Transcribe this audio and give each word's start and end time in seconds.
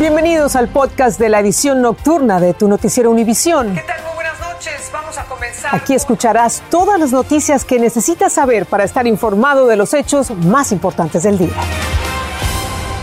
Bienvenidos 0.00 0.56
al 0.56 0.68
podcast 0.68 1.20
de 1.20 1.28
la 1.28 1.40
edición 1.40 1.82
nocturna 1.82 2.40
de 2.40 2.54
tu 2.54 2.68
noticiero 2.68 3.10
Univisión. 3.10 3.74
¿Qué 3.74 3.82
tal? 3.82 4.02
Muy 4.02 4.14
buenas 4.14 4.40
noches. 4.40 4.90
Vamos 4.90 5.18
a 5.18 5.26
comenzar. 5.26 5.74
Aquí 5.74 5.92
escucharás 5.92 6.62
todas 6.70 6.98
las 6.98 7.12
noticias 7.12 7.66
que 7.66 7.78
necesitas 7.78 8.32
saber 8.32 8.64
para 8.64 8.84
estar 8.84 9.06
informado 9.06 9.66
de 9.66 9.76
los 9.76 9.92
hechos 9.92 10.30
más 10.30 10.72
importantes 10.72 11.24
del 11.24 11.36
día. 11.36 11.52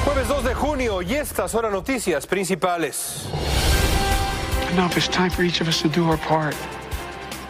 Jueves 0.05 0.27
2 0.27 0.43
de 0.43 0.53
junio 0.55 1.03
y 1.03 1.13
estas 1.13 1.51
son 1.51 1.65
las 1.65 1.71
noticias 1.71 2.25
principales. 2.25 3.27
Enough. 4.73 4.97
It's 4.97 5.07
time 5.07 5.29
for 5.29 5.45
each 5.45 5.61
of 5.61 5.67
us 5.67 5.79
to 5.83 5.89
do 5.89 6.09
our 6.09 6.17
part. 6.17 6.55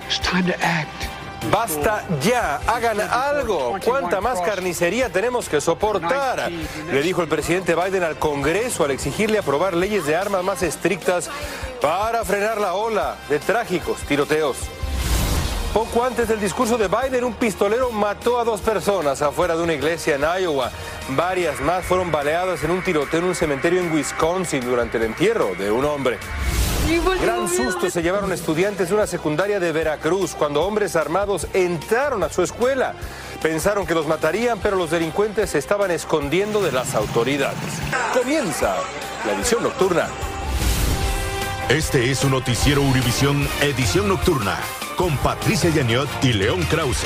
It's 0.10 0.20
time 0.20 0.44
to 0.44 0.56
act. 0.62 1.08
Basta 1.52 2.04
ya, 2.22 2.58
hagan 2.68 3.00
algo. 3.00 3.78
¿Cuánta 3.84 4.22
más 4.22 4.42
carnicería 4.42 5.10
tenemos 5.10 5.48
que 5.48 5.62
soportar? 5.62 6.52
Le 6.92 7.02
dijo 7.02 7.22
el 7.22 7.28
presidente 7.28 7.76
Biden 7.76 8.04
al 8.04 8.18
Congreso 8.18 8.84
al 8.84 8.92
exigirle 8.92 9.40
aprobar 9.40 9.76
leyes 9.76 10.06
de 10.06 10.16
armas 10.16 10.44
más 10.44 10.64
estrictas 10.64 11.30
para 11.82 12.24
frenar 12.26 12.60
la 12.60 12.74
ola 12.74 13.16
de 13.30 13.40
trágicos 13.40 14.00
tiroteos. 14.02 14.58
Poco 15.74 16.04
antes 16.04 16.28
del 16.28 16.40
discurso 16.40 16.78
de 16.78 16.88
Biden, 16.88 17.24
un 17.24 17.34
pistolero 17.34 17.92
mató 17.92 18.40
a 18.40 18.44
dos 18.44 18.62
personas 18.62 19.22
afuera 19.22 19.56
de 19.56 19.64
una 19.64 19.74
iglesia 19.74 20.16
en 20.16 20.22
Iowa. 20.42 20.72
Varias 21.10 21.60
más 21.62 21.86
fueron 21.86 22.12
baleadas 22.12 22.64
en 22.64 22.72
un 22.72 22.84
tiroteo 22.84 23.20
en 23.20 23.26
un 23.28 23.36
cementerio 23.36 23.82
en 23.82 23.92
Wisconsin 23.94 24.62
durante 24.62 24.98
el 24.98 25.04
entierro 25.04 25.54
de 25.56 25.70
un 25.70 25.86
hombre. 25.86 26.18
Gran 27.22 27.50
susto 27.50 27.90
se 27.90 28.02
llevaron 28.02 28.32
estudiantes 28.32 28.88
de 28.88 28.96
una 28.96 29.08
secundaria 29.08 29.60
de 29.60 29.74
Veracruz 29.74 30.34
cuando 30.34 30.62
hombres 30.62 30.96
armados 30.96 31.46
entraron 31.54 32.24
a 32.24 32.30
su 32.30 32.44
escuela. 32.44 32.94
Pensaron 33.42 33.86
que 33.86 33.94
los 33.94 34.08
matarían, 34.08 34.60
pero 34.60 34.78
los 34.78 34.92
delincuentes 34.92 35.50
se 35.50 35.58
estaban 35.58 35.92
escondiendo 35.92 36.62
de 36.62 36.72
las 36.72 36.96
autoridades. 36.96 37.58
Comienza 38.14 38.78
la 39.26 39.34
edición 39.34 39.64
nocturna. 39.64 40.08
Este 41.68 42.10
es 42.10 42.20
su 42.20 42.30
noticiero 42.30 42.82
Univisión 42.82 43.46
Edición 43.62 44.08
Nocturna 44.08 44.58
con 44.96 45.18
Patricia 45.18 45.70
Yaniot 45.70 46.08
y 46.24 46.32
León 46.32 46.64
Krause. 46.72 47.06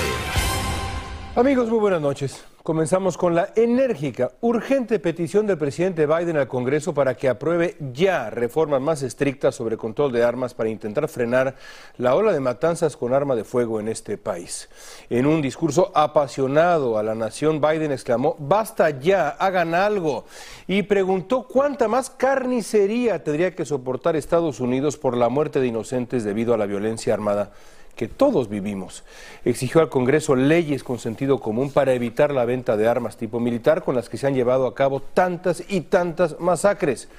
Amigos, 1.36 1.70
muy 1.70 1.80
buenas 1.80 2.02
noches. 2.02 2.44
Comenzamos 2.64 3.18
con 3.18 3.34
la 3.34 3.50
enérgica, 3.56 4.34
urgente 4.40 5.00
petición 5.00 5.48
del 5.48 5.58
presidente 5.58 6.06
Biden 6.06 6.38
al 6.38 6.48
Congreso 6.48 6.94
para 6.94 7.16
que 7.16 7.28
apruebe 7.28 7.76
ya 7.92 8.30
reformas 8.30 8.80
más 8.80 9.02
estrictas 9.02 9.56
sobre 9.56 9.78
control 9.78 10.12
de 10.12 10.24
armas 10.24 10.54
para 10.54 10.70
intentar 10.70 11.08
frenar 11.08 11.56
la 11.98 12.14
ola 12.14 12.32
de 12.32 12.40
matanzas 12.40 12.96
con 12.96 13.16
arma 13.16 13.36
de 13.36 13.46
fuego 13.46 13.80
en 13.80 13.88
este 13.88 14.16
país. 14.20 14.70
En 15.10 15.26
un 15.26 15.42
discurso 15.42 15.92
apasionado 15.96 17.00
a 17.00 17.04
la 17.04 17.16
nación, 17.16 17.60
Biden 17.62 17.92
exclamó, 17.92 18.36
basta 18.38 18.92
ya, 18.92 19.30
hagan 19.30 19.74
algo, 19.74 20.26
y 20.68 20.84
preguntó 20.84 21.48
cuánta 21.48 21.88
más 21.88 22.12
carnicería 22.12 23.24
tendría 23.24 23.56
que 23.56 23.66
soportar 23.66 24.16
Estados 24.16 24.60
Unidos 24.60 24.98
por 24.98 25.18
la 25.18 25.30
muerte 25.30 25.62
de 25.62 25.68
inocentes 25.68 26.24
debido 26.24 26.54
a 26.54 26.58
la 26.58 26.68
violencia 26.68 27.12
armada 27.16 27.54
que 28.02 28.08
todos 28.08 28.50
vivimos. 28.50 29.04
Exigió 29.46 29.80
al 29.80 29.90
Congreso 29.90 30.36
leyes 30.36 30.84
con 30.84 30.98
sentido 30.98 31.40
común 31.40 31.72
para 31.72 31.94
evitar 31.94 32.34
la 32.34 32.46
venta 32.46 32.76
de 32.76 32.88
armas 32.88 33.16
tipo 33.16 33.40
militar 33.40 33.84
con 33.84 33.94
las 33.94 34.10
que 34.10 34.18
se 34.18 34.26
han 34.26 34.34
llevado 34.34 34.66
a 34.66 34.74
cabo 34.74 35.02
tantas 35.02 35.64
y 35.70 35.82
tantas 35.82 36.40
masacres. 36.40 37.10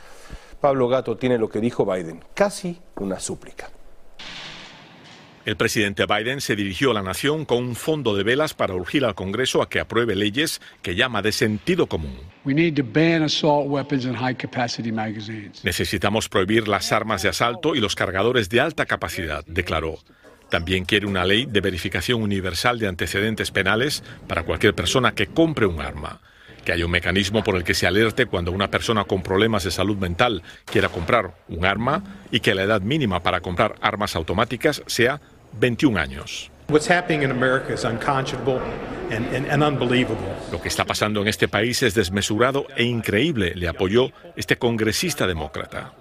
Pablo 0.61 0.89
Gato 0.89 1.17
tiene 1.17 1.39
lo 1.39 1.49
que 1.49 1.61
dijo 1.61 1.87
Biden, 1.87 2.19
casi 2.35 2.81
una 2.97 3.21
súplica. 3.21 3.71
El 5.45 5.57
presidente 5.57 6.05
Biden 6.05 6.41
se 6.41 6.57
dirigió 6.57 6.91
a 6.91 6.95
la 6.95 7.03
nación 7.03 7.45
con 7.45 7.59
un 7.59 7.77
fondo 7.77 8.17
de 8.17 8.25
velas 8.25 8.53
para 8.53 8.75
urgir 8.75 9.05
al 9.05 9.15
Congreso 9.15 9.63
a 9.63 9.69
que 9.69 9.79
apruebe 9.79 10.17
leyes 10.17 10.61
que 10.83 10.97
llama 10.97 11.23
de 11.23 11.31
sentido 11.31 11.87
común. 11.87 12.19
Necesitamos 15.63 16.29
prohibir 16.29 16.67
las 16.67 16.91
armas 16.91 17.23
de 17.23 17.29
asalto 17.29 17.77
y 17.77 17.81
los 17.81 17.95
cargadores 17.95 18.49
de 18.49 18.61
alta 18.61 18.85
capacidad, 18.87 19.45
declaró. 19.47 19.99
También 20.53 20.85
quiere 20.85 21.07
una 21.07 21.25
ley 21.25 21.47
de 21.47 21.63
verificación 21.63 22.21
universal 22.21 22.79
de 22.79 22.87
antecedentes 22.87 23.51
penales 23.51 24.05
para 24.29 24.43
cualquier 24.43 24.75
persona 24.75 25.15
que 25.15 25.29
compre 25.29 25.65
un 25.65 25.81
arma. 25.81 26.21
Que 26.63 26.73
haya 26.73 26.85
un 26.85 26.91
mecanismo 26.91 27.43
por 27.43 27.57
el 27.57 27.65
que 27.65 27.73
se 27.73 27.87
alerte 27.87 28.27
cuando 28.27 28.53
una 28.53 28.69
persona 28.69 29.05
con 29.05 29.23
problemas 29.23 29.65
de 29.65 29.71
salud 29.71 29.97
mental 29.97 30.43
quiera 30.67 30.91
comprar 30.91 31.33
un 31.49 31.65
arma 31.65 32.03
y 32.31 32.41
que 32.41 32.55
la 32.55 32.65
edad 32.65 32.83
mínima 32.83 33.21
para 33.21 33.41
comprar 33.41 33.77
armas 33.81 34.15
automáticas 34.15 34.83
sea 34.87 35.23
21 35.59 35.99
años. 35.99 36.51
Lo 40.53 40.61
que 40.61 40.69
está 40.69 40.85
pasando 40.85 41.23
en 41.23 41.29
este 41.29 41.49
país 41.49 41.83
es 41.83 41.95
desmesurado 41.95 42.67
e 42.77 42.85
increíble, 42.85 43.55
le 43.55 43.69
apoyó 43.69 44.13
este 44.37 44.59
congresista 44.59 45.27
demócrata. 45.27 45.95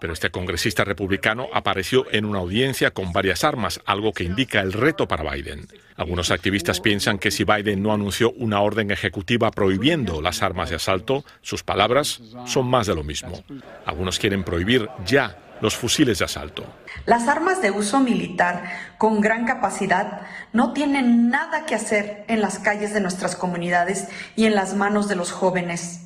Pero 0.00 0.12
este 0.12 0.30
congresista 0.30 0.82
republicano 0.84 1.48
apareció 1.52 2.06
en 2.10 2.24
una 2.24 2.40
audiencia 2.40 2.90
con 2.90 3.12
varias 3.12 3.44
armas, 3.44 3.80
algo 3.86 4.12
que 4.12 4.24
indica 4.24 4.60
el 4.60 4.72
reto 4.72 5.06
para 5.06 5.30
Biden. 5.30 5.68
Algunos 5.96 6.32
activistas 6.32 6.80
piensan 6.80 7.18
que 7.18 7.30
si 7.30 7.44
Biden 7.44 7.82
no 7.82 7.92
anunció 7.92 8.32
una 8.32 8.60
orden 8.60 8.90
ejecutiva 8.90 9.52
prohibiendo 9.52 10.20
las 10.20 10.42
armas 10.42 10.70
de 10.70 10.76
asalto, 10.76 11.24
sus 11.40 11.62
palabras 11.62 12.20
son 12.46 12.66
más 12.66 12.88
de 12.88 12.96
lo 12.96 13.04
mismo. 13.04 13.44
Algunos 13.86 14.18
quieren 14.18 14.42
prohibir 14.42 14.88
ya 15.06 15.38
los 15.60 15.76
fusiles 15.76 16.18
de 16.18 16.24
asalto. 16.24 16.66
Las 17.06 17.28
armas 17.28 17.62
de 17.62 17.70
uso 17.70 18.00
militar 18.00 18.64
con 18.98 19.20
gran 19.20 19.46
capacidad 19.46 20.22
no 20.52 20.72
tienen 20.72 21.28
nada 21.30 21.64
que 21.64 21.76
hacer 21.76 22.24
en 22.26 22.40
las 22.40 22.58
calles 22.58 22.92
de 22.92 23.00
nuestras 23.00 23.36
comunidades 23.36 24.08
y 24.34 24.46
en 24.46 24.56
las 24.56 24.74
manos 24.74 25.06
de 25.06 25.14
los 25.14 25.30
jóvenes. 25.30 26.03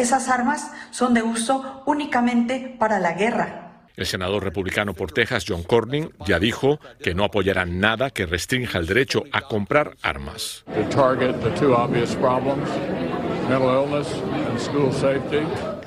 Esas 0.00 0.30
armas 0.30 0.72
son 0.92 1.12
de 1.12 1.22
uso 1.22 1.82
únicamente 1.84 2.74
para 2.78 2.98
la 2.98 3.12
guerra. 3.12 3.84
El 3.96 4.06
senador 4.06 4.42
republicano 4.42 4.94
por 4.94 5.12
Texas, 5.12 5.44
John 5.46 5.62
Cornyn, 5.62 6.10
ya 6.26 6.38
dijo 6.38 6.80
que 7.02 7.14
no 7.14 7.22
apoyará 7.22 7.66
nada 7.66 8.08
que 8.08 8.24
restrinja 8.24 8.78
el 8.78 8.86
derecho 8.86 9.24
a 9.30 9.42
comprar 9.42 9.98
armas. 10.00 10.64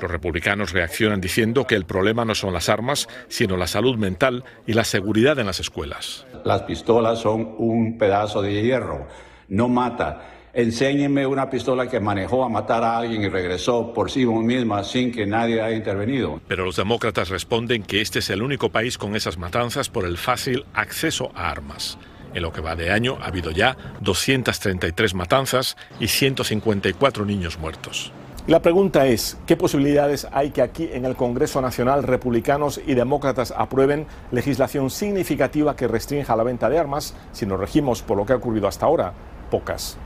Los 0.00 0.10
republicanos 0.12 0.70
reaccionan 0.70 1.20
diciendo 1.20 1.66
que 1.66 1.74
el 1.74 1.84
problema 1.84 2.24
no 2.24 2.36
son 2.36 2.52
las 2.52 2.68
armas, 2.68 3.08
sino 3.26 3.56
la 3.56 3.66
salud 3.66 3.96
mental 3.96 4.44
y 4.64 4.74
la 4.74 4.84
seguridad 4.84 5.40
en 5.40 5.46
las 5.46 5.58
escuelas. 5.58 6.24
Las 6.44 6.62
pistolas 6.62 7.18
son 7.18 7.56
un 7.58 7.98
pedazo 7.98 8.42
de 8.42 8.62
hierro, 8.62 9.08
no 9.48 9.68
mata 9.68 10.33
enséñenme 10.54 11.26
una 11.26 11.50
pistola 11.50 11.88
que 11.88 12.00
manejó 12.00 12.44
a 12.44 12.48
matar 12.48 12.84
a 12.84 12.98
alguien 12.98 13.22
y 13.22 13.28
regresó 13.28 13.92
por 13.92 14.10
sí 14.10 14.24
misma 14.24 14.84
sin 14.84 15.12
que 15.12 15.26
nadie 15.26 15.60
haya 15.60 15.76
intervenido. 15.76 16.40
Pero 16.48 16.64
los 16.64 16.76
demócratas 16.76 17.28
responden 17.28 17.82
que 17.82 18.00
este 18.00 18.20
es 18.20 18.30
el 18.30 18.42
único 18.42 18.70
país 18.70 18.96
con 18.96 19.16
esas 19.16 19.36
matanzas 19.36 19.88
por 19.90 20.06
el 20.06 20.16
fácil 20.16 20.64
acceso 20.74 21.32
a 21.34 21.50
armas. 21.50 21.98
En 22.34 22.42
lo 22.42 22.52
que 22.52 22.60
va 22.60 22.74
de 22.74 22.90
año 22.90 23.18
ha 23.20 23.26
habido 23.26 23.50
ya 23.50 23.76
233 24.00 25.14
matanzas 25.14 25.76
y 26.00 26.08
154 26.08 27.24
niños 27.24 27.58
muertos. 27.58 28.12
La 28.46 28.60
pregunta 28.60 29.06
es, 29.06 29.38
¿qué 29.46 29.56
posibilidades 29.56 30.26
hay 30.30 30.50
que 30.50 30.60
aquí 30.60 30.90
en 30.92 31.06
el 31.06 31.16
Congreso 31.16 31.62
Nacional 31.62 32.02
republicanos 32.02 32.78
y 32.86 32.92
demócratas 32.92 33.54
aprueben 33.56 34.06
legislación 34.32 34.90
significativa 34.90 35.76
que 35.76 35.88
restrinja 35.88 36.36
la 36.36 36.42
venta 36.42 36.68
de 36.68 36.78
armas 36.78 37.16
si 37.32 37.46
nos 37.46 37.58
regimos 37.58 38.02
por 38.02 38.18
lo 38.18 38.26
que 38.26 38.34
ha 38.34 38.36
ocurrido 38.36 38.68
hasta 38.68 38.84
ahora? 38.84 39.14
Pocas. 39.50 39.96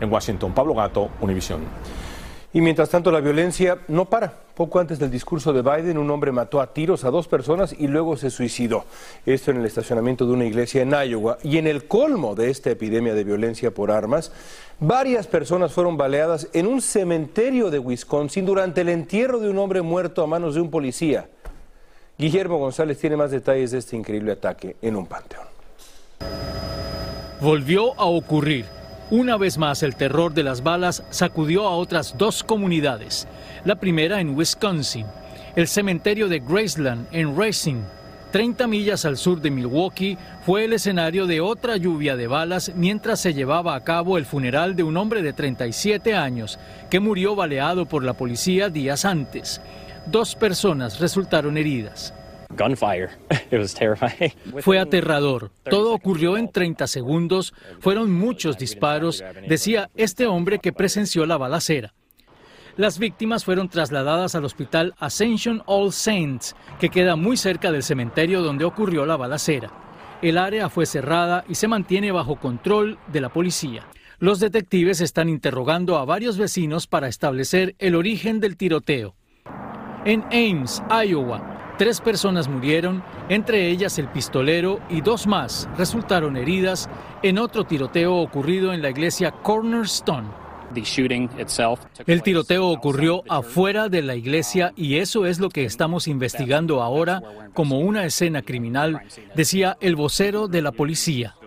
En 0.00 0.12
Washington, 0.12 0.52
Pablo 0.52 0.74
Gato, 0.74 1.10
Univisión. 1.20 1.60
Y 2.52 2.62
mientras 2.62 2.88
tanto 2.88 3.12
la 3.12 3.20
violencia 3.20 3.78
no 3.88 4.06
para. 4.06 4.32
Poco 4.54 4.80
antes 4.80 4.98
del 4.98 5.10
discurso 5.10 5.52
de 5.52 5.60
Biden, 5.60 5.98
un 5.98 6.10
hombre 6.10 6.32
mató 6.32 6.60
a 6.60 6.72
tiros 6.72 7.04
a 7.04 7.10
dos 7.10 7.28
personas 7.28 7.74
y 7.78 7.86
luego 7.86 8.16
se 8.16 8.30
suicidó. 8.30 8.84
Esto 9.26 9.50
en 9.50 9.58
el 9.58 9.66
estacionamiento 9.66 10.26
de 10.26 10.32
una 10.32 10.46
iglesia 10.46 10.82
en 10.82 10.90
Iowa. 10.90 11.36
Y 11.42 11.58
en 11.58 11.66
el 11.66 11.86
colmo 11.86 12.34
de 12.34 12.50
esta 12.50 12.70
epidemia 12.70 13.12
de 13.12 13.22
violencia 13.22 13.70
por 13.70 13.90
armas, 13.90 14.32
varias 14.80 15.26
personas 15.26 15.72
fueron 15.72 15.98
baleadas 15.98 16.48
en 16.54 16.66
un 16.66 16.80
cementerio 16.80 17.70
de 17.70 17.78
Wisconsin 17.78 18.46
durante 18.46 18.80
el 18.80 18.88
entierro 18.88 19.38
de 19.40 19.50
un 19.50 19.58
hombre 19.58 19.82
muerto 19.82 20.22
a 20.22 20.26
manos 20.26 20.54
de 20.54 20.62
un 20.62 20.70
policía. 20.70 21.28
Guillermo 22.16 22.58
González 22.58 22.98
tiene 22.98 23.16
más 23.16 23.30
detalles 23.30 23.72
de 23.72 23.78
este 23.78 23.94
increíble 23.94 24.32
ataque 24.32 24.74
en 24.80 24.96
un 24.96 25.06
panteón. 25.06 25.46
Volvió 27.40 27.94
a 28.00 28.06
ocurrir 28.06 28.77
una 29.10 29.38
vez 29.38 29.56
más, 29.56 29.82
el 29.82 29.96
terror 29.96 30.34
de 30.34 30.42
las 30.42 30.62
balas 30.62 31.02
sacudió 31.08 31.66
a 31.66 31.76
otras 31.76 32.16
dos 32.18 32.44
comunidades. 32.44 33.26
La 33.64 33.76
primera 33.76 34.20
en 34.20 34.36
Wisconsin, 34.36 35.06
el 35.56 35.66
cementerio 35.66 36.28
de 36.28 36.40
Graceland 36.40 37.06
en 37.12 37.34
Racing, 37.34 37.82
30 38.32 38.66
millas 38.66 39.06
al 39.06 39.16
sur 39.16 39.40
de 39.40 39.50
Milwaukee, 39.50 40.18
fue 40.44 40.66
el 40.66 40.74
escenario 40.74 41.26
de 41.26 41.40
otra 41.40 41.78
lluvia 41.78 42.16
de 42.16 42.26
balas 42.26 42.72
mientras 42.76 43.20
se 43.20 43.32
llevaba 43.32 43.74
a 43.74 43.82
cabo 43.82 44.18
el 44.18 44.26
funeral 44.26 44.76
de 44.76 44.82
un 44.82 44.98
hombre 44.98 45.22
de 45.22 45.32
37 45.32 46.14
años 46.14 46.58
que 46.90 47.00
murió 47.00 47.34
baleado 47.34 47.86
por 47.86 48.04
la 48.04 48.12
policía 48.12 48.68
días 48.68 49.06
antes. 49.06 49.62
Dos 50.04 50.34
personas 50.34 51.00
resultaron 51.00 51.56
heridas. 51.56 52.12
Fue 54.60 54.78
aterrador. 54.78 55.50
Todo 55.68 55.92
ocurrió 55.92 56.36
en 56.36 56.50
30 56.50 56.86
segundos. 56.86 57.54
Fueron 57.80 58.12
muchos 58.12 58.58
disparos, 58.58 59.24
decía 59.46 59.90
este 59.94 60.26
hombre 60.26 60.58
que 60.58 60.72
presenció 60.72 61.26
la 61.26 61.36
balacera. 61.36 61.94
Las 62.76 63.00
víctimas 63.00 63.44
fueron 63.44 63.68
trasladadas 63.68 64.36
al 64.36 64.44
hospital 64.44 64.94
Ascension 64.98 65.62
All 65.66 65.92
Saints, 65.92 66.54
que 66.78 66.90
queda 66.90 67.16
muy 67.16 67.36
cerca 67.36 67.72
del 67.72 67.82
cementerio 67.82 68.40
donde 68.40 68.64
ocurrió 68.64 69.04
la 69.04 69.16
balacera. 69.16 69.72
El 70.22 70.38
área 70.38 70.68
fue 70.68 70.86
cerrada 70.86 71.44
y 71.48 71.56
se 71.56 71.66
mantiene 71.66 72.12
bajo 72.12 72.36
control 72.36 72.98
de 73.08 73.20
la 73.20 73.30
policía. 73.30 73.88
Los 74.20 74.38
detectives 74.38 75.00
están 75.00 75.28
interrogando 75.28 75.96
a 75.96 76.04
varios 76.04 76.38
vecinos 76.38 76.86
para 76.86 77.08
establecer 77.08 77.74
el 77.78 77.96
origen 77.96 78.38
del 78.38 78.56
tiroteo. 78.56 79.16
En 80.04 80.22
Ames, 80.32 80.82
Iowa, 80.88 81.57
tres 81.78 82.00
personas 82.00 82.48
murieron, 82.48 83.02
entre 83.28 83.70
ellas 83.70 83.98
el 83.98 84.08
pistolero 84.08 84.80
y 84.90 85.00
dos 85.00 85.26
más 85.26 85.68
resultaron 85.78 86.36
heridas 86.36 86.90
en 87.22 87.38
otro 87.38 87.64
tiroteo 87.64 88.16
ocurrido 88.16 88.74
en 88.74 88.82
la 88.82 88.90
iglesia 88.90 89.30
Cornerstone. 89.30 90.28
El 92.06 92.22
tiroteo 92.22 92.68
ocurrió 92.68 93.22
afuera 93.28 93.88
de 93.88 94.02
la 94.02 94.16
iglesia 94.16 94.74
y 94.76 94.96
eso 94.96 95.24
es 95.24 95.38
lo 95.38 95.48
que 95.48 95.64
estamos 95.64 96.08
investigando 96.08 96.82
ahora 96.82 97.22
como 97.54 97.78
una 97.78 98.04
escena 98.04 98.42
criminal, 98.42 99.00
decía 99.34 99.78
el 99.80 99.96
vocero 99.96 100.46
de 100.46 100.60
la 100.60 100.72
policía. 100.72 101.37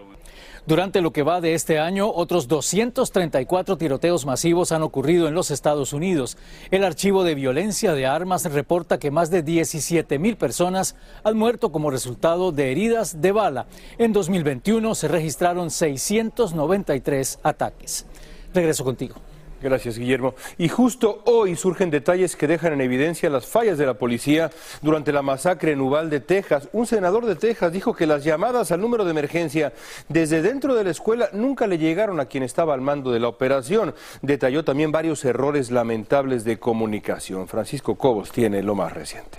Durante 0.68 1.02
lo 1.02 1.12
que 1.12 1.24
va 1.24 1.42
de 1.42 1.56
este 1.56 1.80
año, 1.80 2.12
otros 2.12 2.48
234 2.48 3.78
tiroteos 3.78 4.28
masivos 4.28 4.72
han 4.72 4.84
ocurrido 4.84 5.28
en 5.28 5.34
los 5.34 5.50
Estados 5.50 5.92
Unidos. 5.92 6.38
El 6.70 6.84
archivo 6.84 7.24
de 7.24 7.34
violencia 7.34 7.94
de 7.94 8.06
armas 8.06 8.46
reporta 8.46 9.00
que 9.00 9.10
más 9.10 9.32
de 9.32 9.42
17 9.42 10.20
mil 10.20 10.38
personas 10.38 10.96
han 11.24 11.36
muerto 11.36 11.72
como 11.72 11.90
resultado 11.90 12.52
de 12.52 12.72
heridas 12.72 13.22
de 13.22 13.32
bala. 13.32 13.66
En 13.98 14.14
2021 14.14 14.94
se 14.94 15.08
registraron 15.08 15.72
693 15.72 17.40
ataques. 17.42 18.06
Regreso 18.54 18.84
contigo. 18.84 19.16
Gracias, 19.62 19.98
Guillermo. 19.98 20.34
Y 20.58 20.70
justo 20.70 21.22
hoy 21.26 21.56
surgen 21.56 21.92
detalles 21.92 22.36
que 22.36 22.48
dejan 22.48 22.74
en 22.74 22.82
evidencia 22.82 23.30
las 23.30 23.46
fallas 23.46 23.78
de 23.78 23.86
la 23.86 23.94
policía 23.94 24.50
durante 24.82 25.12
la 25.12 25.22
masacre 25.22 25.74
en 25.74 25.82
Uvalde, 25.82 26.20
Texas. 26.20 26.68
Un 26.74 26.88
senador 26.88 27.26
de 27.26 27.36
Texas 27.36 27.72
dijo 27.72 27.94
que 27.94 28.08
las 28.08 28.24
llamadas 28.24 28.72
al 28.72 28.82
número 28.82 29.06
de 29.06 29.12
emergencia 29.12 29.74
desde 30.10 30.42
dentro 30.42 30.74
de 30.74 30.84
la 30.84 30.90
escuela 30.90 31.30
nunca 31.34 31.68
le 31.68 31.78
llegaron 31.78 32.20
a 32.20 32.26
quien 32.26 32.44
estaba 32.44 32.74
al 32.74 32.82
mando 32.82 33.12
de 33.12 33.20
la 33.20 33.28
operación. 33.28 33.94
Detalló 34.22 34.64
también 34.64 34.92
varios 34.92 35.24
errores 35.26 35.70
lamentables 35.70 36.44
de 36.44 36.58
comunicación. 36.58 37.48
Francisco 37.48 37.96
Cobos 37.96 38.32
tiene 38.32 38.64
lo 38.64 38.74
más 38.74 38.92
reciente. 38.92 39.38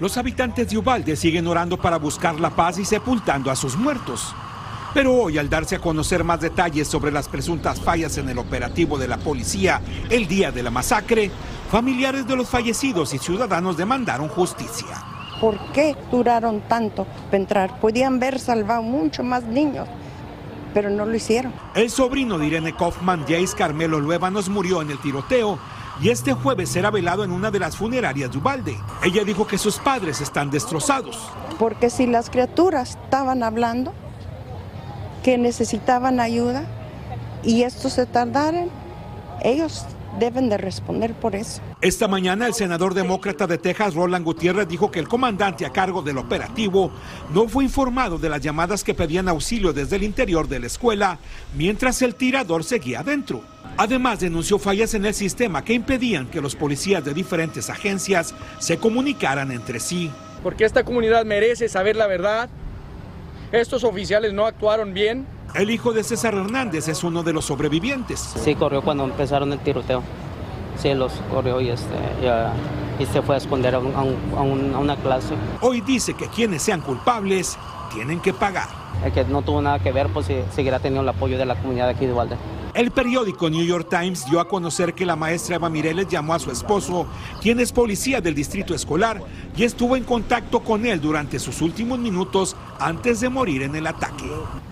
Los 0.00 0.16
habitantes 0.16 0.68
de 0.68 0.78
Uvalde 0.78 1.16
siguen 1.16 1.46
orando 1.46 1.76
para 1.78 1.96
buscar 1.96 2.38
la 2.38 2.50
paz 2.50 2.78
y 2.78 2.84
sepultando 2.84 3.50
a 3.50 3.56
sus 3.56 3.76
muertos. 3.76 4.34
Pero 4.94 5.14
hoy, 5.14 5.38
al 5.38 5.50
darse 5.50 5.76
a 5.76 5.80
conocer 5.80 6.24
más 6.24 6.40
detalles 6.40 6.88
sobre 6.88 7.12
las 7.12 7.28
presuntas 7.28 7.80
fallas 7.80 8.16
en 8.18 8.28
el 8.28 8.38
operativo 8.38 8.98
de 8.98 9.08
la 9.08 9.18
policía 9.18 9.80
el 10.08 10.26
día 10.26 10.50
de 10.50 10.62
la 10.62 10.70
masacre, 10.70 11.30
familiares 11.70 12.26
de 12.26 12.36
los 12.36 12.48
fallecidos 12.48 13.12
y 13.12 13.18
ciudadanos 13.18 13.76
demandaron 13.76 14.28
justicia. 14.28 14.86
¿Por 15.40 15.58
qué 15.72 15.94
duraron 16.10 16.62
tanto 16.62 17.06
para 17.26 17.36
entrar? 17.36 17.80
Podían 17.80 18.16
haber 18.16 18.40
salvado 18.40 18.82
mucho 18.82 19.22
más 19.22 19.44
niños, 19.44 19.86
pero 20.74 20.90
no 20.90 21.04
lo 21.04 21.14
hicieron. 21.14 21.52
El 21.74 21.90
sobrino 21.90 22.38
de 22.38 22.46
Irene 22.46 22.74
Kaufman, 22.74 23.20
Jace 23.22 23.56
Carmelo 23.56 24.00
Luévanos, 24.00 24.48
murió 24.48 24.82
en 24.82 24.90
el 24.90 24.98
tiroteo 24.98 25.58
y 26.00 26.08
este 26.08 26.32
jueves 26.32 26.70
será 26.70 26.90
velado 26.90 27.24
en 27.24 27.30
una 27.30 27.50
de 27.50 27.58
las 27.58 27.76
funerarias 27.76 28.32
de 28.32 28.38
Ubalde. 28.38 28.78
Ella 29.02 29.22
dijo 29.22 29.46
que 29.46 29.58
sus 29.58 29.78
padres 29.78 30.20
están 30.20 30.50
destrozados. 30.50 31.30
Porque 31.58 31.90
si 31.90 32.06
las 32.06 32.30
criaturas 32.30 32.98
estaban 33.04 33.42
hablando, 33.42 33.92
que 35.22 35.38
necesitaban 35.38 36.20
ayuda 36.20 36.64
y 37.42 37.62
estos 37.62 37.94
se 37.94 38.06
tardaron, 38.06 38.70
ellos 39.42 39.84
deben 40.18 40.48
de 40.48 40.56
responder 40.56 41.14
por 41.14 41.34
eso. 41.34 41.60
Esta 41.80 42.08
mañana 42.08 42.46
el 42.46 42.54
senador 42.54 42.94
demócrata 42.94 43.46
de 43.46 43.58
Texas, 43.58 43.94
Roland 43.94 44.24
Gutiérrez, 44.24 44.66
dijo 44.66 44.90
que 44.90 44.98
el 44.98 45.08
comandante 45.08 45.64
a 45.64 45.70
cargo 45.70 46.02
del 46.02 46.18
operativo 46.18 46.90
no 47.32 47.48
fue 47.48 47.64
informado 47.64 48.18
de 48.18 48.28
las 48.28 48.40
llamadas 48.40 48.82
que 48.82 48.94
pedían 48.94 49.28
auxilio 49.28 49.72
desde 49.72 49.96
el 49.96 50.02
interior 50.02 50.48
de 50.48 50.60
la 50.60 50.66
escuela 50.66 51.18
mientras 51.54 52.02
el 52.02 52.14
tirador 52.14 52.64
seguía 52.64 53.00
adentro. 53.00 53.42
Además, 53.76 54.18
denunció 54.18 54.58
fallas 54.58 54.94
en 54.94 55.06
el 55.06 55.14
sistema 55.14 55.64
que 55.64 55.72
impedían 55.72 56.26
que 56.26 56.40
los 56.40 56.56
policías 56.56 57.04
de 57.04 57.14
diferentes 57.14 57.70
agencias 57.70 58.34
se 58.58 58.78
comunicaran 58.78 59.52
entre 59.52 59.78
sí. 59.78 60.10
Porque 60.42 60.64
esta 60.64 60.84
comunidad 60.84 61.24
merece 61.24 61.68
saber 61.68 61.94
la 61.94 62.08
verdad 62.08 62.48
estos 63.52 63.84
oficiales 63.84 64.32
no 64.32 64.46
actuaron 64.46 64.92
bien. 64.92 65.26
El 65.54 65.70
hijo 65.70 65.92
de 65.92 66.04
César 66.04 66.34
Hernández 66.34 66.88
es 66.88 67.02
uno 67.04 67.22
de 67.22 67.32
los 67.32 67.46
sobrevivientes. 67.46 68.20
Sí, 68.20 68.54
corrió 68.54 68.82
cuando 68.82 69.04
empezaron 69.04 69.52
el 69.52 69.58
tiroteo. 69.60 70.02
Sí, 70.76 70.94
los 70.94 71.12
corrió 71.32 71.60
y, 71.60 71.70
este, 71.70 71.94
y 72.98 73.06
se 73.06 73.22
fue 73.22 73.36
a 73.36 73.38
esconder 73.38 73.74
a, 73.74 73.78
una 73.78 74.96
clase. 74.96 75.34
Hoy 75.60 75.80
dice 75.80 76.14
que 76.14 76.28
quienes 76.28 76.62
sean 76.62 76.82
culpables 76.82 77.56
tienen 77.92 78.20
que 78.20 78.32
pagar. 78.32 78.68
El 79.04 79.12
que 79.12 79.24
no 79.24 79.42
tuvo 79.42 79.62
nada 79.62 79.78
que 79.78 79.92
ver, 79.92 80.08
pues 80.08 80.26
seguirá 80.54 80.78
teniendo 80.78 81.02
el 81.02 81.08
apoyo 81.08 81.38
de 81.38 81.46
la 81.46 81.56
comunidad 81.56 81.88
aquí 81.88 82.06
de 82.06 82.12
Valde. 82.12 82.36
El 82.74 82.92
periódico 82.92 83.50
New 83.50 83.64
York 83.64 83.88
Times 83.90 84.24
dio 84.30 84.38
a 84.38 84.46
conocer 84.46 84.94
que 84.94 85.04
la 85.04 85.16
maestra 85.16 85.56
Eva 85.56 85.68
Mireles 85.68 86.06
llamó 86.06 86.34
a 86.34 86.38
su 86.38 86.52
esposo, 86.52 87.06
quien 87.40 87.58
es 87.58 87.72
policía 87.72 88.20
del 88.20 88.36
distrito 88.36 88.72
escolar, 88.72 89.20
y 89.56 89.64
estuvo 89.64 89.96
en 89.96 90.04
contacto 90.04 90.60
con 90.60 90.86
él 90.86 91.00
durante 91.00 91.40
sus 91.40 91.60
últimos 91.60 91.98
minutos 91.98 92.54
antes 92.80 93.20
de 93.20 93.28
morir 93.28 93.62
en 93.62 93.74
el 93.74 93.86
ataque. 93.86 94.24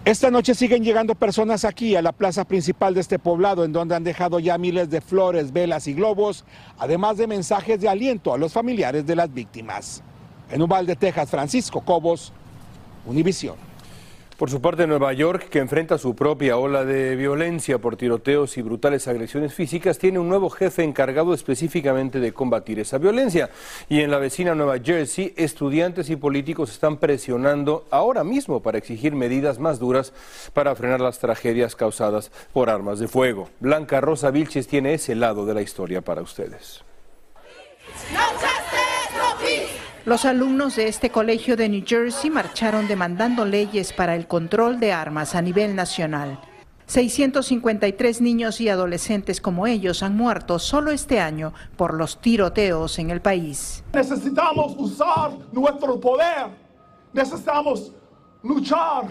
Esta 0.05 0.31
noche 0.31 0.55
siguen 0.55 0.85
llegando 0.85 1.14
personas 1.14 1.64
aquí 1.64 1.97
a 1.97 2.03
la 2.03 2.12
plaza 2.12 2.44
principal 2.44 2.94
de 2.94 3.00
este 3.00 3.19
poblado, 3.19 3.64
en 3.64 3.73
donde 3.73 3.94
han 3.97 4.05
dejado 4.05 4.38
ya 4.38 4.56
miles 4.58 4.88
de 4.91 5.00
flores, 5.00 5.53
velas 5.53 5.87
y 5.88 5.94
globos, 5.94 6.44
además 6.79 7.17
de 7.17 7.26
mensajes 7.26 7.81
de 7.81 7.88
aliento 7.88 8.32
a 8.32 8.38
los 8.38 8.53
familiares 8.53 9.06
de 9.06 9.17
las 9.17 9.32
víctimas. 9.32 10.03
En 10.50 10.62
Uvalde, 10.62 10.94
Texas, 10.94 11.29
Francisco 11.29 11.81
Cobos, 11.81 12.32
Univisión. 13.05 13.66
Por 14.37 14.50
su 14.50 14.61
parte, 14.61 14.87
Nueva 14.87 15.15
York, 15.15 15.49
que 15.49 15.61
enfrenta 15.61 15.97
su 15.97 16.15
propia 16.15 16.59
ola 16.59 16.85
de 16.85 17.17
violencia 17.17 17.79
por 17.79 17.97
tiroteos 17.97 18.59
y 18.59 18.62
brutales 18.62 19.09
agresiones 19.09 19.55
físicas, 19.55 19.99
tiene 19.99 20.19
un 20.19 20.29
nuevo 20.29 20.50
jefe 20.50 20.85
encargado 20.85 21.33
específicamente 21.33 22.21
de 22.21 22.35
combatir 22.35 22.79
esa 22.79 22.99
violencia. 22.99 23.49
Y 23.88 24.03
en 24.03 24.11
la 24.11 24.19
vecina 24.19 24.55
Nueva 24.55 24.79
Jersey, 24.79 25.33
estudiantes 25.38 26.11
y 26.11 26.17
políticos 26.17 26.71
están 26.71 26.99
presionando 26.99 27.87
ahora 27.91 28.25
mismo 28.25 28.61
para 28.61 28.77
exigir 28.77 29.15
medidas 29.15 29.59
más 29.59 29.79
duras 29.79 30.12
para 30.53 30.75
frenar 30.75 31.00
las 31.00 31.19
tragedias 31.19 31.75
causadas 31.75 32.31
por 32.53 32.69
armas 32.69 32.99
de 32.99 33.09
fuego. 33.09 33.49
Blanca 33.61 34.03
Rosa 34.03 34.31
Vilches 34.31 34.69
tiene 34.69 34.93
ese 34.93 35.15
lado 35.15 35.47
de 35.47 35.55
la 35.55 35.62
historia 35.62 36.03
para 36.03 36.20
ustedes. 36.20 36.84
Los 40.06 40.25
alumnos 40.25 40.77
de 40.77 40.86
este 40.86 41.10
colegio 41.10 41.56
de 41.56 41.69
New 41.69 41.82
Jersey 41.84 42.31
marcharon 42.31 42.86
demandando 42.86 43.44
leyes 43.44 43.93
para 43.93 44.15
el 44.15 44.29
control 44.29 44.79
de 44.79 44.93
armas 44.93 45.34
a 45.34 45.43
nivel 45.43 45.75
nacional. 45.75 46.39
653 46.86 48.20
niños 48.20 48.60
y 48.60 48.69
adolescentes 48.69 49.41
como 49.41 49.67
ellos 49.67 50.05
han 50.05 50.17
muerto 50.17 50.60
solo 50.60 50.93
este 50.93 51.19
año 51.19 51.53
por 51.77 51.94
los 51.94 52.20
tiroteos 52.20 53.01
en 53.01 53.10
el 53.10 53.20
país. 53.20 53.82
Necesitamos 53.93 54.77
usar 54.79 55.32
nuestro 55.51 55.98
poder. 55.98 56.51
Necesitamos 57.13 57.91
luchar 58.44 59.08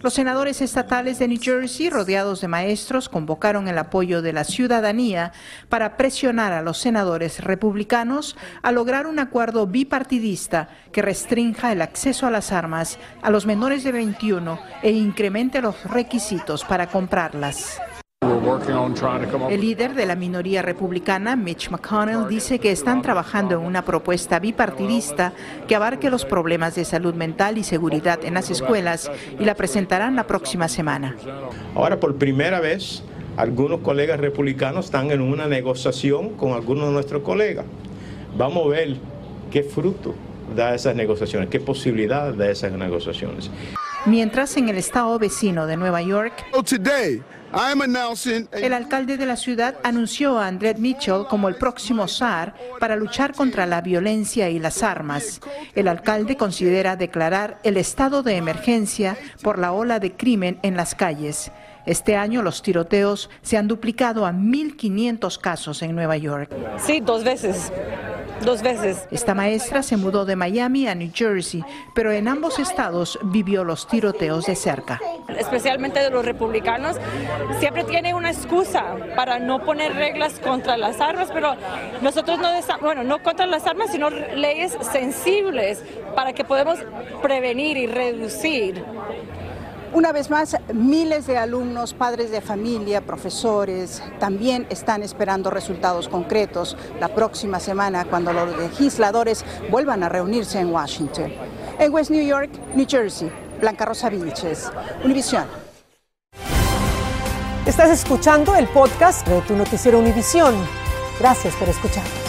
los 0.00 0.14
senadores 0.14 0.60
estatales 0.60 1.18
de 1.18 1.26
New 1.26 1.40
Jersey, 1.40 1.88
rodeados 1.88 2.40
de 2.40 2.48
maestros, 2.48 3.08
convocaron 3.08 3.66
el 3.66 3.78
apoyo 3.78 4.20
de 4.20 4.32
la 4.32 4.44
ciudadanía 4.44 5.32
para 5.68 5.96
presionar 5.96 6.52
a 6.52 6.62
los 6.62 6.78
senadores 6.78 7.42
republicanos 7.42 8.36
a 8.62 8.72
lograr 8.72 9.06
un 9.06 9.18
acuerdo 9.18 9.66
bipartidista 9.66 10.68
que 10.92 11.02
restrinja 11.02 11.72
el 11.72 11.80
acceso 11.80 12.26
a 12.26 12.30
las 12.30 12.52
armas 12.52 12.98
a 13.22 13.30
los 13.30 13.46
menores 13.46 13.84
de 13.84 13.92
21 13.92 14.58
e 14.82 14.90
incremente 14.90 15.62
los 15.62 15.82
requisitos 15.84 16.64
para 16.64 16.88
comprarlas. 16.88 17.80
El 19.50 19.60
líder 19.60 19.94
de 19.94 20.06
la 20.06 20.14
minoría 20.14 20.62
republicana, 20.62 21.34
Mitch 21.34 21.68
McConnell, 21.70 22.28
dice 22.28 22.60
que 22.60 22.70
están 22.70 23.02
trabajando 23.02 23.56
en 23.56 23.66
una 23.66 23.84
propuesta 23.84 24.38
bipartidista 24.38 25.32
que 25.66 25.74
abarque 25.74 26.10
los 26.10 26.24
problemas 26.24 26.76
de 26.76 26.84
salud 26.84 27.14
mental 27.14 27.58
y 27.58 27.64
seguridad 27.64 28.24
en 28.24 28.34
las 28.34 28.50
escuelas 28.50 29.10
y 29.40 29.44
la 29.44 29.56
presentarán 29.56 30.14
la 30.14 30.28
próxima 30.28 30.68
semana. 30.68 31.16
Ahora, 31.74 31.98
por 31.98 32.14
primera 32.16 32.60
vez, 32.60 33.02
algunos 33.36 33.80
colegas 33.80 34.20
republicanos 34.20 34.84
están 34.84 35.10
en 35.10 35.22
una 35.22 35.48
negociación 35.48 36.30
con 36.30 36.52
algunos 36.52 36.86
de 36.86 36.92
nuestros 36.92 37.22
colegas. 37.22 37.64
Vamos 38.36 38.66
a 38.66 38.68
ver 38.68 38.96
qué 39.50 39.64
fruto 39.64 40.14
da 40.54 40.72
esas 40.72 40.94
negociaciones, 40.94 41.48
qué 41.48 41.58
posibilidad 41.58 42.32
da 42.32 42.48
esas 42.48 42.70
negociaciones. 42.70 43.50
Mientras 44.04 44.56
en 44.56 44.68
el 44.68 44.76
estado 44.76 45.18
vecino 45.18 45.66
de 45.66 45.76
Nueva 45.76 46.00
York, 46.00 46.32
el 48.52 48.72
alcalde 48.72 49.16
de 49.16 49.26
la 49.26 49.36
ciudad 49.36 49.76
anunció 49.82 50.38
a 50.38 50.46
Andret 50.46 50.78
Mitchell 50.78 51.26
como 51.28 51.48
el 51.48 51.56
próximo 51.56 52.08
zar 52.08 52.54
para 52.80 52.96
luchar 52.96 53.34
contra 53.34 53.66
la 53.66 53.80
violencia 53.80 54.50
y 54.50 54.58
las 54.58 54.82
armas. 54.82 55.40
El 55.74 55.88
alcalde 55.88 56.36
considera 56.36 56.96
declarar 56.96 57.58
el 57.62 57.76
estado 57.76 58.22
de 58.22 58.36
emergencia 58.36 59.16
por 59.42 59.58
la 59.58 59.72
ola 59.72 59.98
de 60.00 60.12
crimen 60.12 60.58
en 60.62 60.76
las 60.76 60.94
calles. 60.94 61.50
Este 61.86 62.16
año 62.16 62.42
los 62.42 62.62
tiroteos 62.62 63.30
se 63.42 63.56
han 63.56 63.68
duplicado 63.68 64.26
a 64.26 64.32
1.500 64.32 65.40
casos 65.40 65.82
en 65.82 65.94
Nueva 65.94 66.16
York. 66.16 66.50
Sí, 66.78 67.00
dos 67.00 67.22
veces. 67.22 67.70
Dos 68.44 68.62
veces. 68.62 69.06
Esta 69.10 69.34
maestra 69.34 69.82
se 69.82 69.96
mudó 69.96 70.24
de 70.24 70.36
Miami 70.36 70.86
a 70.86 70.94
New 70.94 71.10
Jersey, 71.12 71.64
pero 71.94 72.12
en 72.12 72.28
ambos 72.28 72.58
estados 72.58 73.18
vivió 73.22 73.64
los 73.64 73.88
tiroteos 73.88 74.46
de 74.46 74.54
cerca. 74.54 75.00
Especialmente 75.38 76.00
de 76.00 76.10
los 76.10 76.24
republicanos, 76.24 76.96
siempre 77.58 77.84
tiene 77.84 78.14
una 78.14 78.30
excusa 78.30 78.96
para 79.16 79.38
no 79.38 79.64
poner 79.64 79.94
reglas 79.94 80.38
contra 80.38 80.76
las 80.76 81.00
armas, 81.00 81.30
pero 81.32 81.54
nosotros 82.02 82.38
no, 82.38 82.48
bueno, 82.80 83.02
no 83.02 83.22
contra 83.22 83.46
las 83.46 83.66
armas, 83.66 83.90
sino 83.90 84.10
leyes 84.10 84.76
sensibles 84.92 85.82
para 86.14 86.32
que 86.32 86.44
podamos 86.44 86.78
prevenir 87.22 87.76
y 87.76 87.86
reducir 87.86 88.84
una 89.92 90.12
vez 90.12 90.30
más, 90.30 90.56
miles 90.72 91.26
de 91.26 91.38
alumnos, 91.38 91.94
padres 91.94 92.30
de 92.30 92.40
familia, 92.40 93.00
profesores, 93.00 94.02
también 94.18 94.66
están 94.70 95.02
esperando 95.02 95.50
resultados 95.50 96.08
concretos 96.08 96.76
la 97.00 97.08
próxima 97.08 97.60
semana 97.60 98.04
cuando 98.04 98.32
los 98.32 98.56
legisladores 98.58 99.44
vuelvan 99.70 100.02
a 100.02 100.08
reunirse 100.08 100.58
en 100.58 100.70
Washington. 100.72 101.32
En 101.78 101.92
West 101.92 102.10
New 102.10 102.24
York, 102.24 102.50
New 102.74 102.86
Jersey, 102.88 103.30
Blanca 103.60 103.84
Rosa 103.84 104.10
Vilches, 104.10 104.70
Univisión. 105.04 105.44
Estás 107.66 107.90
escuchando 107.90 108.54
el 108.54 108.68
podcast 108.68 109.26
de 109.26 109.40
tu 109.42 109.54
noticiero 109.56 109.98
Univisión. 109.98 110.54
Gracias 111.18 111.54
por 111.56 111.68
escuchar. 111.68 112.25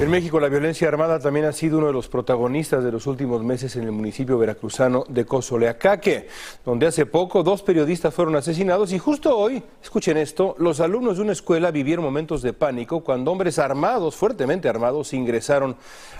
En 0.00 0.08
México, 0.08 0.40
la 0.40 0.48
violencia 0.48 0.88
armada 0.88 1.20
también 1.20 1.44
ha 1.44 1.52
sido 1.52 1.76
uno 1.76 1.88
de 1.88 1.92
los 1.92 2.08
protagonistas 2.08 2.82
de 2.82 2.90
los 2.90 3.06
últimos 3.06 3.44
meses 3.44 3.76
en 3.76 3.82
el 3.82 3.92
municipio 3.92 4.38
veracruzano 4.38 5.04
de 5.10 5.26
Cozoleacaque, 5.26 6.26
donde 6.64 6.86
hace 6.86 7.04
poco 7.04 7.42
dos 7.42 7.62
periodistas 7.62 8.14
fueron 8.14 8.34
asesinados 8.34 8.94
y 8.94 8.98
justo 8.98 9.36
hoy, 9.36 9.62
escuchen 9.82 10.16
esto, 10.16 10.56
los 10.58 10.80
alumnos 10.80 11.18
de 11.18 11.24
una 11.24 11.32
escuela 11.32 11.70
vivieron 11.70 12.02
momentos 12.02 12.40
de 12.40 12.54
pánico 12.54 13.00
cuando 13.04 13.30
hombres 13.30 13.58
armados, 13.58 14.16
fuertemente 14.16 14.70
armados, 14.70 15.12
ingresaron 15.12 15.76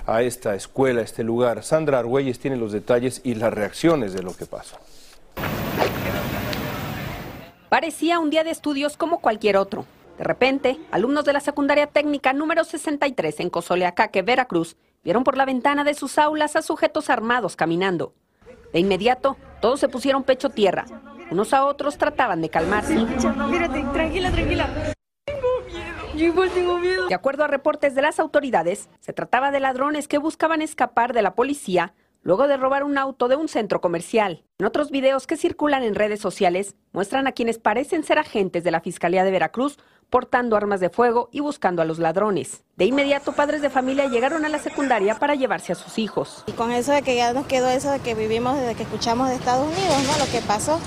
a 0.07 0.21
esta 0.21 0.55
escuela, 0.55 1.01
a 1.01 1.05
este 1.05 1.25
lugar. 1.25 1.63
Sandra 1.63 2.01
Argüelles 2.01 2.39
tiene 2.39 2.59
los 2.59 2.73
detalles 2.73 3.23
y 3.25 3.35
las 3.35 3.51
reacciones 3.51 4.13
de 4.13 4.23
lo 4.23 4.37
que 4.37 4.45
pasó. 4.45 4.77
Parecía 7.71 8.19
un 8.19 8.29
día 8.29 8.45
de 8.45 8.51
estudios 8.51 8.99
como 8.99 9.23
cualquier 9.23 9.57
otro. 9.57 9.87
De 10.21 10.25
repente, 10.25 10.79
alumnos 10.91 11.25
de 11.25 11.33
la 11.33 11.41
secundaria 11.41 11.87
técnica 11.87 12.35
número 12.35 12.63
63 12.63 13.41
en 13.41 13.49
Cozoleacaque, 13.49 14.21
Veracruz, 14.21 14.77
vieron 15.03 15.25
por 15.25 15.35
la 15.35 15.47
ventana 15.47 15.83
de 15.83 15.95
sus 15.95 16.19
aulas 16.19 16.57
a 16.57 16.61
sujetos 16.61 17.09
armados 17.09 17.57
caminando. 17.57 18.13
De 18.75 18.81
inmediato, 18.81 19.39
todos 19.63 19.81
se 19.81 19.89
pusieron 19.89 20.23
pecho 20.23 20.51
tierra. 20.51 20.85
Unos 21.31 21.55
a 21.55 21.65
otros 21.65 21.97
trataban 21.97 22.43
de 22.43 22.51
calmarse. 22.51 22.97
tranquila, 23.95 24.31
tranquila. 24.31 24.95
Tengo 25.25 25.49
miedo. 25.67 26.15
Yo 26.15 26.27
igual 26.27 26.51
tengo 26.51 26.77
miedo. 26.77 27.09
De 27.09 27.15
acuerdo 27.15 27.45
a 27.45 27.47
reportes 27.47 27.95
de 27.95 28.03
las 28.03 28.21
autoridades, 28.21 28.91
se 29.01 29.15
trataba 29.15 29.51
de 29.51 29.61
ladrones 29.61 30.07
que 30.07 30.19
buscaban 30.19 30.61
escapar 30.61 31.15
de 31.15 31.23
la 31.23 31.35
policía 31.35 31.95
luego 32.23 32.49
de 32.49 32.57
robar 32.57 32.85
un 32.85 32.99
auto 32.99 33.29
de 33.29 33.37
un 33.37 33.49
centro 33.49 33.81
comercial. 33.81 34.45
En 34.59 34.67
otros 34.67 34.91
videos 34.91 35.27
que 35.27 35.37
circulan 35.37 35.83
en 35.83 35.95
redes 35.95 36.21
sociales, 36.21 36.75
muestran 36.93 37.27
a 37.27 37.33
quienes 37.33 37.59
parecen 37.59 38.05
ser 38.05 38.19
agentes 38.19 38.65
de 38.65 38.71
la 38.71 38.81
Fiscalía 38.81 39.25
de 39.25 39.31
Veracruz 39.31 39.79
portando 40.11 40.57
armas 40.57 40.81
de 40.81 40.91
fuego 40.91 41.29
y 41.33 41.41
buscando 41.41 41.83
a 41.83 41.85
los 41.85 41.99
ladrones. 41.99 42.65
De 42.77 42.85
inmediato, 42.85 43.33
padres 43.33 43.63
de 43.63 43.71
familia 43.71 44.07
llegaron 44.09 44.45
a 44.45 44.49
la 44.49 44.59
secundaria 44.59 45.15
para 45.15 45.37
llevarse 45.37 45.73
a 45.73 45.77
sus 45.77 45.99
hijos. 45.99 46.45
Y 46.47 46.53
con 46.53 46.73
eso 46.73 46.93
de 46.93 47.03
que 47.03 47.15
ya 47.17 47.33
nos 47.33 47.47
quedó 47.47 47.69
eso 47.69 47.91
de 47.93 48.01
que 48.01 48.15
vivimos 48.15 48.59
desde 48.59 48.75
que 48.75 48.83
escuchamos 48.83 49.29
de 49.29 49.37
Estados 49.37 49.67
Unidos, 49.67 50.03
¿no? 50.07 50.25
Lo 50.25 50.31
que 50.31 50.41
pasó. 50.41 50.81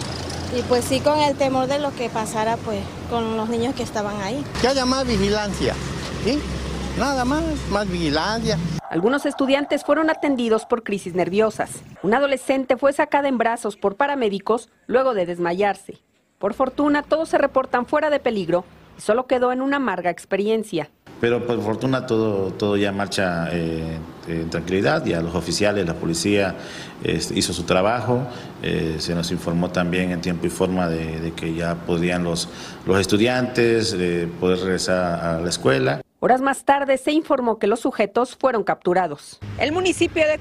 Y 0.55 0.61
pues 0.63 0.85
sí, 0.85 0.99
con 0.99 1.19
el 1.19 1.35
temor 1.35 1.67
de 1.67 1.79
lo 1.79 1.95
que 1.95 2.09
pasara 2.09 2.57
pues 2.57 2.81
con 3.09 3.37
los 3.37 3.49
niños 3.49 3.73
que 3.75 3.83
estaban 3.83 4.21
ahí. 4.21 4.43
Que 4.61 4.67
haya 4.67 4.85
más 4.85 5.07
vigilancia, 5.07 5.73
¿sí? 6.25 6.39
Nada 6.97 7.25
más, 7.25 7.43
más 7.71 7.89
vigilancia. 7.89 8.57
Algunos 8.93 9.25
estudiantes 9.25 9.83
fueron 9.83 10.11
atendidos 10.11 10.67
por 10.67 10.83
crisis 10.83 11.15
nerviosas. 11.15 11.81
Una 12.03 12.17
adolescente 12.17 12.77
fue 12.77 12.93
sacada 12.93 13.27
en 13.27 13.39
brazos 13.39 13.75
por 13.75 13.95
paramédicos 13.95 14.69
luego 14.85 15.15
de 15.15 15.25
desmayarse. 15.25 15.97
Por 16.37 16.53
fortuna, 16.53 17.01
todos 17.01 17.29
se 17.29 17.39
reportan 17.39 17.87
fuera 17.87 18.11
de 18.11 18.19
peligro 18.19 18.65
solo 18.97 19.27
quedó 19.27 19.51
en 19.51 19.61
una 19.61 19.77
amarga 19.77 20.09
experiencia. 20.09 20.89
Pero 21.19 21.45
por 21.45 21.61
fortuna 21.61 22.05
todo, 22.05 22.51
todo 22.51 22.75
ya 22.75 22.91
marcha 22.91 23.47
eh, 23.51 23.97
en 24.27 24.49
tranquilidad, 24.49 25.05
ya 25.05 25.21
los 25.21 25.35
oficiales, 25.35 25.85
la 25.85 25.93
policía 25.93 26.55
hizo 27.03 27.53
su 27.53 27.63
trabajo, 27.63 28.27
eh, 28.61 28.95
se 28.99 29.15
nos 29.15 29.31
informó 29.31 29.69
también 29.69 30.11
en 30.11 30.19
tiempo 30.19 30.47
y 30.47 30.49
forma 30.49 30.89
de, 30.89 31.31
que 31.35 31.53
ya 31.53 31.75
podían 31.75 32.25
los, 32.25 32.49
los 32.85 32.99
estudiantes 32.99 33.95
eh, 33.97 34.27
poder 34.39 34.59
regresar 34.59 35.23
a 35.23 35.39
la 35.39 35.49
escuela. 35.49 36.01
Horas 36.23 36.39
más 36.39 36.63
tarde 36.63 36.97
se 36.97 37.11
informó 37.11 37.59
que 37.59 37.67
los 37.67 37.81
sujetos 37.81 38.37
fueron 38.37 38.63
capturados. 38.63 39.41
El 39.59 39.73
municipio 39.73 40.25
de 40.25 40.39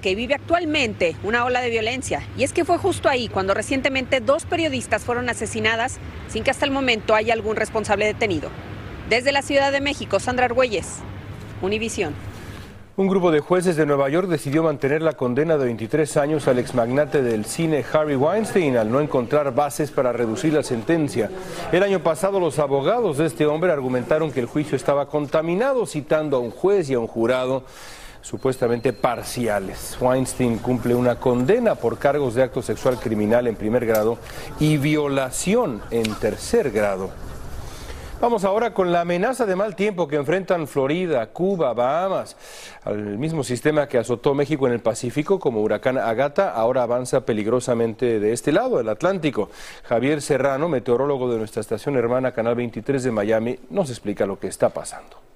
que 0.00 0.14
vive 0.14 0.32
actualmente 0.32 1.14
una 1.24 1.44
ola 1.44 1.60
de 1.60 1.68
violencia 1.68 2.26
y 2.38 2.42
es 2.42 2.54
que 2.54 2.64
fue 2.64 2.78
justo 2.78 3.06
ahí 3.06 3.28
cuando 3.28 3.52
recientemente 3.52 4.20
dos 4.20 4.46
periodistas 4.46 5.04
fueron 5.04 5.28
asesinadas 5.28 5.98
sin 6.28 6.42
que 6.42 6.50
hasta 6.50 6.64
el 6.64 6.70
momento 6.70 7.14
haya 7.14 7.34
algún 7.34 7.56
responsable 7.56 8.06
detenido. 8.06 8.48
Desde 9.10 9.30
la 9.30 9.42
Ciudad 9.42 9.72
de 9.72 9.82
México, 9.82 10.20
Sandra 10.20 10.46
Argüelles, 10.46 11.00
Univisión. 11.60 12.14
Un 12.96 13.06
grupo 13.06 13.30
de 13.30 13.38
jueces 13.38 13.76
de 13.76 13.86
Nueva 13.86 14.08
York 14.08 14.28
decidió 14.28 14.64
mantener 14.64 15.00
la 15.00 15.12
condena 15.12 15.56
de 15.56 15.64
23 15.64 16.16
años 16.16 16.48
al 16.48 16.58
exmagnate 16.58 17.22
del 17.22 17.44
cine 17.44 17.84
Harry 17.92 18.16
Weinstein 18.16 18.76
al 18.76 18.90
no 18.90 19.00
encontrar 19.00 19.54
bases 19.54 19.92
para 19.92 20.12
reducir 20.12 20.52
la 20.52 20.64
sentencia. 20.64 21.30
El 21.70 21.84
año 21.84 22.00
pasado 22.00 22.40
los 22.40 22.58
abogados 22.58 23.16
de 23.18 23.26
este 23.26 23.46
hombre 23.46 23.70
argumentaron 23.70 24.32
que 24.32 24.40
el 24.40 24.46
juicio 24.46 24.76
estaba 24.76 25.06
contaminado 25.06 25.86
citando 25.86 26.36
a 26.36 26.40
un 26.40 26.50
juez 26.50 26.90
y 26.90 26.94
a 26.94 26.98
un 26.98 27.06
jurado 27.06 27.62
supuestamente 28.22 28.92
parciales. 28.92 29.96
Weinstein 30.00 30.58
cumple 30.58 30.96
una 30.96 31.14
condena 31.14 31.76
por 31.76 31.96
cargos 31.96 32.34
de 32.34 32.42
acto 32.42 32.60
sexual 32.60 32.98
criminal 32.98 33.46
en 33.46 33.54
primer 33.54 33.86
grado 33.86 34.18
y 34.58 34.78
violación 34.78 35.80
en 35.92 36.12
tercer 36.16 36.72
grado. 36.72 37.29
Vamos 38.20 38.44
ahora 38.44 38.74
con 38.74 38.92
la 38.92 39.00
amenaza 39.00 39.46
de 39.46 39.56
mal 39.56 39.74
tiempo 39.74 40.06
que 40.06 40.16
enfrentan 40.16 40.66
Florida, 40.66 41.26
Cuba, 41.28 41.72
Bahamas. 41.72 42.36
Al 42.84 43.16
mismo 43.16 43.42
sistema 43.42 43.88
que 43.88 43.96
azotó 43.96 44.34
México 44.34 44.66
en 44.66 44.74
el 44.74 44.80
Pacífico 44.80 45.38
como 45.38 45.62
huracán 45.62 45.96
Agata, 45.96 46.52
ahora 46.52 46.82
avanza 46.82 47.24
peligrosamente 47.24 48.20
de 48.20 48.34
este 48.34 48.52
lado, 48.52 48.78
el 48.78 48.90
Atlántico. 48.90 49.48
Javier 49.84 50.20
Serrano, 50.20 50.68
meteorólogo 50.68 51.32
de 51.32 51.38
nuestra 51.38 51.62
estación 51.62 51.96
hermana 51.96 52.32
Canal 52.32 52.56
23 52.56 53.02
de 53.02 53.10
Miami, 53.10 53.58
nos 53.70 53.88
explica 53.88 54.26
lo 54.26 54.38
que 54.38 54.48
está 54.48 54.68
pasando. 54.68 55.29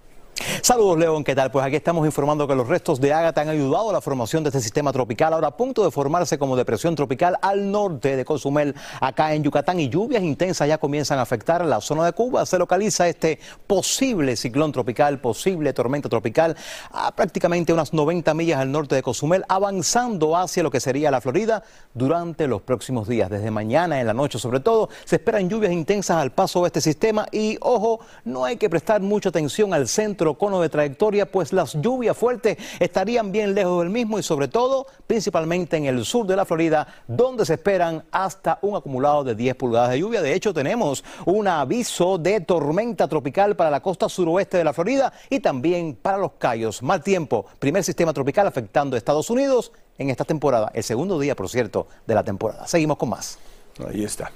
Saludos 0.63 0.99
León, 0.99 1.23
¿qué 1.25 1.35
tal? 1.35 1.51
Pues 1.51 1.65
aquí 1.65 1.77
estamos 1.77 2.07
informando 2.07 2.49
que 2.49 2.55
los 2.55 2.67
restos 2.67 3.01
de 3.01 3.13
Ágata 3.13 3.43
han 3.43 3.49
ayudado 3.49 3.91
a 3.91 3.93
la 3.93 4.01
formación 4.01 4.43
de 4.43 4.49
este 4.49 4.61
sistema 4.61 4.93
tropical, 4.93 5.33
ahora 5.33 5.49
a 5.49 5.57
punto 5.57 5.85
de 5.85 5.91
formarse 5.91 6.39
como 6.39 6.57
depresión 6.57 6.95
tropical 6.95 7.37
al 7.43 7.71
norte 7.71 8.17
de 8.17 8.25
Cozumel, 8.25 8.75
acá 9.01 9.35
en 9.35 9.45
Yucatán, 9.45 9.79
y 9.79 9.89
lluvias 9.89 10.23
intensas 10.23 10.67
ya 10.67 10.79
comienzan 10.79 11.19
a 11.19 11.23
afectar 11.23 11.65
la 11.65 11.81
zona 11.81 12.07
de 12.07 12.13
Cuba. 12.13 12.47
Se 12.47 12.59
localiza 12.59 13.07
este 13.09 13.39
posible 13.67 14.37
ciclón 14.37 14.73
tropical, 14.73 15.21
posible 15.21 15.73
tormenta 15.73 16.09
tropical, 16.09 16.57
a 16.91 17.15
prácticamente 17.15 17.73
unas 17.73 17.93
90 17.93 18.33
millas 18.35 18.61
al 18.61 18.73
norte 18.73 18.95
de 18.95 19.03
Cozumel, 19.03 19.45
avanzando 19.49 20.37
hacia 20.37 20.63
lo 20.63 20.71
que 20.71 20.81
sería 20.81 21.11
la 21.11 21.21
Florida 21.21 21.63
durante 21.93 22.47
los 22.47 22.63
próximos 22.63 23.07
días. 23.07 23.29
Desde 23.29 23.51
mañana 23.51 24.01
en 24.01 24.07
la 24.07 24.15
noche, 24.15 24.39
sobre 24.39 24.61
todo, 24.61 24.89
se 25.05 25.17
esperan 25.17 25.49
lluvias 25.49 25.73
intensas 25.73 26.17
al 26.17 26.33
paso 26.33 26.63
de 26.63 26.69
este 26.69 26.81
sistema 26.81 27.27
y, 27.31 27.59
ojo, 27.61 28.01
no 28.25 28.45
hay 28.45 28.57
que 28.57 28.71
prestar 28.71 29.03
mucha 29.03 29.29
atención 29.29 29.75
al 29.75 29.89
centro 29.89 30.24
cono 30.33 30.63
de 30.63 30.71
trayectoria, 30.71 31.31
pues 31.31 31.53
las 31.53 31.75
lluvias 31.75 32.17
fuertes 32.17 32.57
estarían 32.81 33.31
bien 33.31 33.55
lejos 33.55 33.81
del 33.81 33.91
mismo 33.91 34.19
y 34.19 34.23
sobre 34.23 34.49
todo, 34.49 34.87
principalmente 35.07 35.77
en 35.77 35.85
el 35.85 36.07
sur 36.07 36.27
de 36.27 36.37
la 36.37 36.47
Florida, 36.47 36.87
donde 37.07 37.45
se 37.45 37.55
esperan 37.55 38.03
hasta 38.11 38.59
un 38.63 38.77
acumulado 38.77 39.23
de 39.25 39.35
10 39.35 39.57
pulgadas 39.57 39.91
de 39.91 39.99
lluvia. 39.99 40.23
De 40.23 40.33
hecho, 40.33 40.55
tenemos 40.55 41.05
un 41.27 41.47
aviso 41.47 42.17
de 42.17 42.41
tormenta 42.41 43.07
tropical 43.07 43.55
para 43.57 43.71
la 43.71 43.83
costa 43.83 44.09
suroeste 44.09 44.57
de 44.57 44.65
la 44.65 44.73
Florida 44.73 45.13
y 45.29 45.41
también 45.41 45.99
para 46.01 46.17
los 46.17 46.33
Cayos. 46.39 46.83
Mal 46.83 47.03
tiempo, 47.03 47.45
primer 47.59 47.85
sistema 47.85 48.15
tropical 48.15 48.47
afectando 48.47 48.97
a 48.97 48.99
Estados 48.99 49.29
Unidos 49.29 49.73
en 49.99 50.11
esta 50.11 50.25
temporada, 50.25 50.71
el 50.75 50.83
segundo 50.83 51.19
día, 51.19 51.37
por 51.37 51.49
cierto, 51.49 51.87
de 52.07 52.15
la 52.15 52.25
temporada. 52.25 52.67
Seguimos 52.67 52.97
con 52.97 53.11
más. 53.11 53.39
Ahí 53.87 54.05
está. 54.05 54.31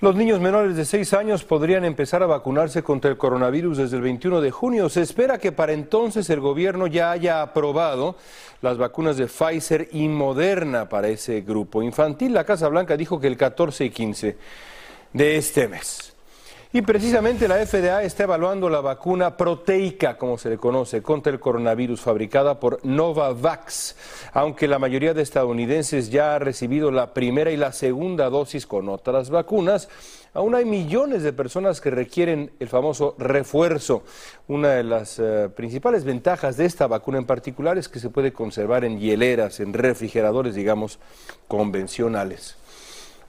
Los 0.00 0.16
niños 0.16 0.40
menores 0.40 0.76
de 0.76 0.84
6 0.84 1.14
años 1.14 1.44
podrían 1.44 1.84
empezar 1.84 2.22
a 2.22 2.26
vacunarse 2.26 2.82
contra 2.82 3.10
el 3.10 3.16
coronavirus 3.16 3.78
desde 3.78 3.96
el 3.96 4.02
21 4.02 4.40
de 4.40 4.50
junio. 4.50 4.88
Se 4.88 5.00
espera 5.00 5.38
que 5.38 5.52
para 5.52 5.72
entonces 5.72 6.28
el 6.28 6.40
gobierno 6.40 6.88
ya 6.88 7.12
haya 7.12 7.40
aprobado 7.40 8.16
las 8.60 8.78
vacunas 8.78 9.16
de 9.16 9.28
Pfizer 9.28 9.88
y 9.92 10.08
Moderna 10.08 10.88
para 10.88 11.08
ese 11.08 11.40
grupo 11.42 11.82
infantil. 11.82 12.34
La 12.34 12.44
Casa 12.44 12.68
Blanca 12.68 12.96
dijo 12.96 13.20
que 13.20 13.28
el 13.28 13.36
14 13.36 13.84
y 13.84 13.90
15 13.90 14.36
de 15.12 15.36
este 15.36 15.68
mes. 15.68 16.12
Y 16.74 16.80
precisamente 16.80 17.48
la 17.48 17.66
FDA 17.66 18.02
está 18.02 18.22
evaluando 18.22 18.70
la 18.70 18.80
vacuna 18.80 19.36
proteica, 19.36 20.16
como 20.16 20.38
se 20.38 20.48
le 20.48 20.56
conoce, 20.56 21.02
contra 21.02 21.30
el 21.30 21.38
coronavirus 21.38 22.00
fabricada 22.00 22.58
por 22.58 22.82
Novavax. 22.82 23.94
Aunque 24.32 24.66
la 24.66 24.78
mayoría 24.78 25.12
de 25.12 25.20
estadounidenses 25.20 26.08
ya 26.08 26.34
ha 26.34 26.38
recibido 26.38 26.90
la 26.90 27.12
primera 27.12 27.50
y 27.50 27.58
la 27.58 27.72
segunda 27.72 28.30
dosis 28.30 28.66
con 28.66 28.88
otras 28.88 29.28
vacunas, 29.28 29.90
aún 30.32 30.54
hay 30.54 30.64
millones 30.64 31.22
de 31.22 31.34
personas 31.34 31.82
que 31.82 31.90
requieren 31.90 32.52
el 32.58 32.68
famoso 32.68 33.16
refuerzo. 33.18 34.02
Una 34.48 34.70
de 34.70 34.84
las 34.84 35.18
eh, 35.18 35.50
principales 35.54 36.04
ventajas 36.04 36.56
de 36.56 36.64
esta 36.64 36.86
vacuna 36.86 37.18
en 37.18 37.26
particular 37.26 37.76
es 37.76 37.90
que 37.90 38.00
se 38.00 38.08
puede 38.08 38.32
conservar 38.32 38.86
en 38.86 38.98
hieleras, 38.98 39.60
en 39.60 39.74
refrigeradores, 39.74 40.54
digamos, 40.54 40.98
convencionales. 41.48 42.61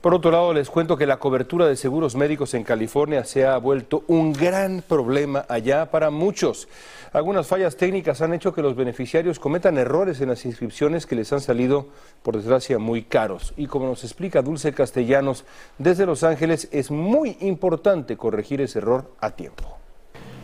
Por 0.04 0.14
otro 0.14 0.32
lado, 0.32 0.54
les 0.54 0.70
cuento 0.70 0.98
que 0.98 1.06
la 1.06 1.16
cobertura 1.16 1.66
de 1.66 1.78
seguros 1.78 2.18
médicos 2.18 2.54
en 2.56 2.66
California 2.66 3.24
se 3.24 3.46
ha 3.46 3.58
vuelto 3.58 4.04
un 4.08 4.34
gran 4.34 4.84
problema 4.86 5.46
allá 5.48 5.90
para 5.92 6.10
muchos. 6.10 6.68
Algunas 7.14 7.48
fallas 7.48 7.78
técnicas 7.78 8.22
han 8.22 8.34
hecho 8.34 8.54
que 8.54 8.62
los 8.62 8.76
beneficiarios 8.76 9.40
cometan 9.40 9.78
errores 9.78 10.20
en 10.20 10.28
las 10.28 10.44
inscripciones 10.44 11.06
que 11.06 11.16
les 11.16 11.32
han 11.32 11.40
salido, 11.40 11.88
por 12.22 12.36
desgracia, 12.36 12.80
muy 12.80 13.04
caros. 13.04 13.54
Y 13.56 13.68
como 13.68 13.88
nos 13.88 14.04
explica 14.04 14.42
Dulce 14.42 14.74
Castellanos 14.74 15.46
desde 15.78 16.06
Los 16.06 16.26
Ángeles, 16.26 16.68
es 16.74 16.92
muy 16.92 17.38
importante 17.40 18.18
corregir 18.18 18.60
ese 18.60 18.80
error 18.80 19.10
a 19.22 19.32
tiempo. 19.32 19.83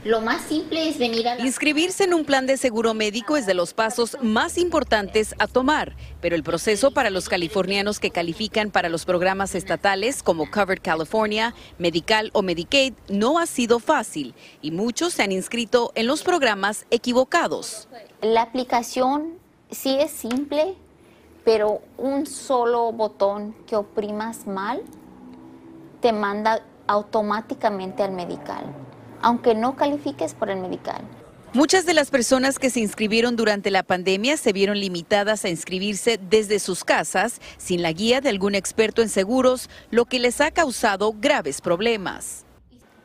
Lo 0.06 0.22
más 0.22 0.41
simple 0.44 0.88
es 0.88 0.98
venir 0.98 1.27
a... 1.27 1.39
Inscribirse 1.39 2.06
en 2.06 2.13
un 2.13 2.24
plan 2.24 2.48
de 2.48 2.56
seguro 2.56 2.94
médico 2.94 3.36
es 3.36 3.46
de 3.46 3.53
los 3.53 3.74
pasos 3.74 4.15
más 4.22 4.58
importantes 4.58 5.36
a 5.39 5.48
tomar, 5.48 5.98
pero 6.22 6.38
el 6.38 6.44
proceso 6.44 6.91
para 6.91 7.10
los 7.10 7.27
californianos 7.27 8.00
que 8.00 8.10
califican 8.10 8.72
para 8.72 8.88
los 8.88 9.03
programas 9.03 9.56
estatales 9.56 10.24
como 10.24 10.50
Covered 10.50 10.82
California, 10.82 11.53
Medical 11.79 12.29
o 12.32 12.41
Medicaid 12.41 12.94
no 13.10 13.39
ha 13.39 13.46
sido 13.46 13.79
fácil 13.79 14.36
y 14.62 14.72
muchos 14.72 15.15
se 15.15 15.24
han 15.24 15.34
inscrito 15.34 15.91
en 15.96 16.08
los 16.08 16.24
programas 16.24 16.86
equivocados. 16.91 17.89
La 18.22 18.44
aplicación 18.44 19.34
sí 19.70 19.98
es 20.00 20.12
simple, 20.12 20.75
pero 21.44 21.82
un 21.98 22.25
solo 22.25 22.94
botón 22.94 23.53
que 23.68 23.75
oprimas 23.75 24.48
mal 24.48 24.82
te 26.00 26.13
manda 26.13 26.63
automáticamente 26.88 28.01
al 28.01 28.13
medical 28.13 28.63
aunque 29.22 29.56
no 29.56 29.76
califiques 29.76 30.34
por 30.34 30.50
el 30.50 30.60
medical. 30.60 31.02
Muchas 31.54 31.88
de 31.88 31.96
las 31.96 32.12
personas 32.12 32.60
que 32.60 32.70
se 32.70 32.80
inscribieron 32.80 33.36
durante 33.36 33.72
la 33.72 33.82
pandemia 33.82 34.38
se 34.38 34.54
vieron 34.54 34.80
limitadas 34.80 35.46
a 35.46 35.50
inscribirse 35.50 36.20
desde 36.30 36.60
sus 36.60 36.84
casas 36.84 37.42
sin 37.58 37.82
la 37.82 37.92
guía 37.92 38.22
de 38.22 38.30
algún 38.30 38.54
experto 38.54 39.02
en 39.02 39.10
seguros, 39.10 39.68
lo 39.90 40.06
que 40.06 40.20
les 40.20 40.42
ha 40.42 40.52
causado 40.52 41.12
graves 41.20 41.60
problemas. 41.60 42.46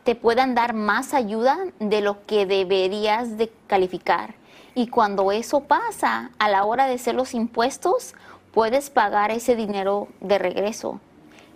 Te 0.05 0.15
puedan 0.15 0.55
dar 0.55 0.75
más 0.75 1.15
ayuda 1.15 1.57
de 1.81 2.03
lo 2.03 2.27
que 2.27 2.45
deberías 2.45 3.39
de 3.39 3.51
calificar. 3.67 4.35
Y 4.75 4.89
cuando 4.89 5.33
eso 5.33 5.61
pasa, 5.61 6.31
a 6.39 6.49
la 6.51 6.65
hora 6.65 6.87
de 6.87 6.95
hacer 6.95 7.15
los 7.15 7.33
impuestos, 7.33 8.15
puedes 8.53 8.91
pagar 8.91 9.31
ese 9.31 9.57
dinero 9.57 10.09
de 10.21 10.39
regreso 10.39 11.01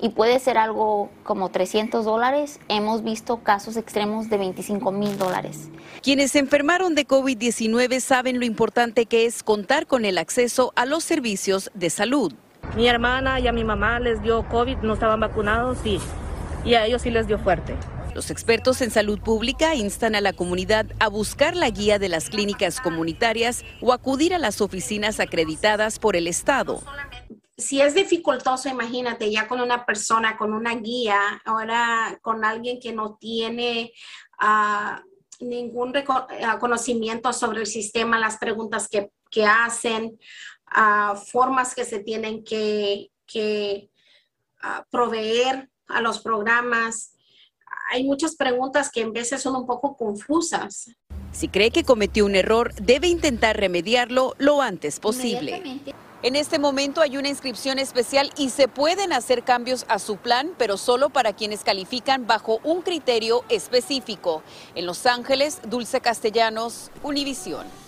y 0.00 0.10
puede 0.10 0.38
ser 0.38 0.58
algo 0.58 1.10
como 1.24 1.50
300 1.50 2.04
dólares. 2.04 2.60
Hemos 2.68 3.02
visto 3.02 3.38
casos 3.38 3.76
extremos 3.76 4.30
de 4.30 4.38
25 4.38 4.92
mil 4.92 5.18
dólares. 5.18 5.68
Quienes 6.02 6.32
se 6.32 6.38
enfermaron 6.38 6.94
de 6.94 7.06
COVID-19 7.06 8.00
saben 8.00 8.38
lo 8.38 8.44
importante 8.44 9.06
que 9.06 9.26
es 9.26 9.42
contar 9.42 9.86
con 9.86 10.04
el 10.04 10.18
acceso 10.18 10.72
a 10.76 10.86
los 10.86 11.04
servicios 11.04 11.70
de 11.74 11.90
salud. 11.90 12.32
Mi 12.76 12.86
hermana 12.86 13.40
y 13.40 13.48
a 13.48 13.52
mi 13.52 13.64
mamá 13.64 13.98
les 13.98 14.22
dio 14.22 14.46
COVID, 14.48 14.78
no 14.78 14.94
estaban 14.94 15.20
vacunados 15.20 15.78
y, 15.84 15.98
y 16.64 16.74
a 16.74 16.86
ellos 16.86 17.02
sí 17.02 17.10
les 17.10 17.26
dio 17.26 17.38
fuerte. 17.38 17.74
Los 18.14 18.30
expertos 18.30 18.82
en 18.82 18.90
salud 18.90 19.20
pública 19.20 19.74
instan 19.74 20.14
a 20.14 20.20
la 20.20 20.32
comunidad 20.32 20.86
a 20.98 21.08
buscar 21.08 21.54
la 21.54 21.70
guía 21.70 21.98
de 21.98 22.08
las 22.08 22.30
clínicas 22.30 22.80
comunitarias 22.80 23.64
o 23.80 23.92
acudir 23.92 24.34
a 24.34 24.38
las 24.38 24.60
oficinas 24.60 25.20
acreditadas 25.20 25.98
por 25.98 26.16
el 26.16 26.26
Estado 26.26 26.80
si 27.58 27.80
es 27.80 27.92
dificultoso, 27.92 28.68
imagínate, 28.68 29.30
ya 29.32 29.48
con 29.48 29.60
una 29.60 29.84
persona, 29.84 30.36
con 30.36 30.54
una 30.54 30.76
guía, 30.76 31.42
ahora 31.44 32.16
con 32.22 32.44
alguien 32.44 32.78
que 32.78 32.92
no 32.92 33.16
tiene 33.16 33.92
ah, 34.38 35.02
ningún 35.40 35.92
ah, 35.96 36.58
conocimiento 36.60 37.32
sobre 37.32 37.60
el 37.60 37.66
sistema, 37.66 38.20
las 38.20 38.38
preguntas 38.38 38.88
que, 38.88 39.10
hacen, 39.44 40.18
uh, 40.74 41.16
formas 41.16 41.74
que 41.74 41.84
se 41.84 41.98
tienen 41.98 42.42
que, 42.44 43.10
que 43.26 43.90
proveer 44.90 45.68
a 45.88 46.00
los 46.00 46.20
programas. 46.20 47.14
Hay 47.90 48.04
muchas 48.04 48.36
preguntas 48.36 48.90
que 48.90 49.02
en 49.02 49.12
veces 49.12 49.42
son 49.42 49.56
un 49.56 49.66
poco 49.66 49.96
confusas. 49.96 50.90
Si 51.32 51.48
cree 51.48 51.70
que 51.70 51.84
cometió 51.84 52.24
un 52.24 52.34
error, 52.34 52.72
debe 52.74 53.08
intentar 53.08 53.56
remediarlo 53.56 54.34
lo 54.38 54.62
antes 54.62 54.98
posible. 54.98 55.62
En 56.20 56.34
este 56.34 56.58
momento 56.58 57.00
hay 57.00 57.16
una 57.16 57.28
inscripción 57.28 57.78
especial 57.78 58.32
y 58.36 58.50
se 58.50 58.66
pueden 58.66 59.12
hacer 59.12 59.44
cambios 59.44 59.86
a 59.88 60.00
su 60.00 60.16
plan, 60.16 60.50
pero 60.58 60.76
solo 60.76 61.10
para 61.10 61.32
quienes 61.32 61.62
califican 61.62 62.26
bajo 62.26 62.58
un 62.64 62.82
criterio 62.82 63.44
específico. 63.48 64.42
En 64.74 64.84
Los 64.84 65.06
Ángeles, 65.06 65.60
Dulce 65.68 66.00
Castellanos, 66.00 66.90
Univisión. 67.04 67.87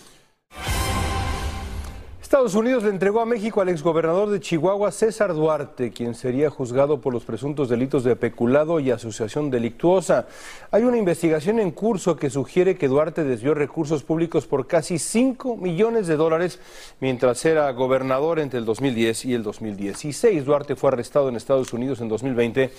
Estados 2.30 2.54
Unidos 2.54 2.84
le 2.84 2.90
entregó 2.90 3.20
a 3.20 3.26
México 3.26 3.60
al 3.60 3.70
exgobernador 3.70 4.30
de 4.30 4.38
Chihuahua, 4.38 4.92
César 4.92 5.34
Duarte, 5.34 5.90
quien 5.90 6.14
sería 6.14 6.48
juzgado 6.48 7.00
por 7.00 7.12
los 7.12 7.24
presuntos 7.24 7.68
delitos 7.68 8.04
de 8.04 8.14
peculado 8.14 8.78
y 8.78 8.92
asociación 8.92 9.50
delictuosa. 9.50 10.28
Hay 10.70 10.84
una 10.84 10.96
investigación 10.96 11.58
en 11.58 11.72
curso 11.72 12.14
que 12.14 12.30
sugiere 12.30 12.76
que 12.76 12.86
Duarte 12.86 13.24
desvió 13.24 13.52
recursos 13.52 14.04
públicos 14.04 14.46
por 14.46 14.68
casi 14.68 15.00
5 15.00 15.56
millones 15.56 16.06
de 16.06 16.14
dólares 16.14 16.60
mientras 17.00 17.44
era 17.44 17.68
gobernador 17.72 18.38
entre 18.38 18.60
el 18.60 18.64
2010 18.64 19.24
y 19.24 19.34
el 19.34 19.42
2016. 19.42 20.44
Duarte 20.44 20.76
fue 20.76 20.90
arrestado 20.90 21.30
en 21.30 21.34
Estados 21.34 21.72
Unidos 21.72 22.00
en 22.00 22.08
2020 22.08 22.70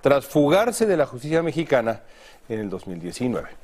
tras 0.00 0.26
fugarse 0.26 0.86
de 0.86 0.96
la 0.96 1.06
justicia 1.06 1.42
mexicana 1.42 2.02
en 2.48 2.60
el 2.60 2.70
2019. 2.70 3.61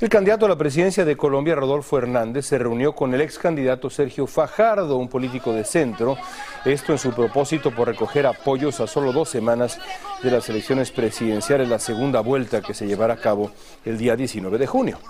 El 0.00 0.08
candidato 0.08 0.46
a 0.46 0.48
la 0.48 0.56
presidencia 0.56 1.04
de 1.04 1.16
Colombia, 1.16 1.56
Rodolfo 1.56 1.98
Hernández, 1.98 2.46
se 2.46 2.56
reunió 2.56 2.94
con 2.94 3.12
el 3.14 3.20
ex 3.20 3.36
candidato 3.36 3.90
Sergio 3.90 4.28
Fajardo, 4.28 4.96
un 4.96 5.08
político 5.08 5.52
de 5.52 5.64
centro, 5.64 6.16
esto 6.64 6.92
en 6.92 6.98
su 6.98 7.12
propósito 7.12 7.72
por 7.72 7.88
recoger 7.88 8.24
apoyos 8.24 8.78
a 8.78 8.86
solo 8.86 9.12
dos 9.12 9.28
semanas 9.28 9.80
de 10.22 10.30
las 10.30 10.48
elecciones 10.48 10.92
presidenciales, 10.92 11.68
la 11.68 11.80
segunda 11.80 12.20
vuelta 12.20 12.62
que 12.62 12.74
se 12.74 12.86
llevará 12.86 13.14
a 13.14 13.20
cabo 13.20 13.50
el 13.84 13.98
día 13.98 14.14
19 14.14 14.56
de 14.56 14.66
junio. 14.68 15.00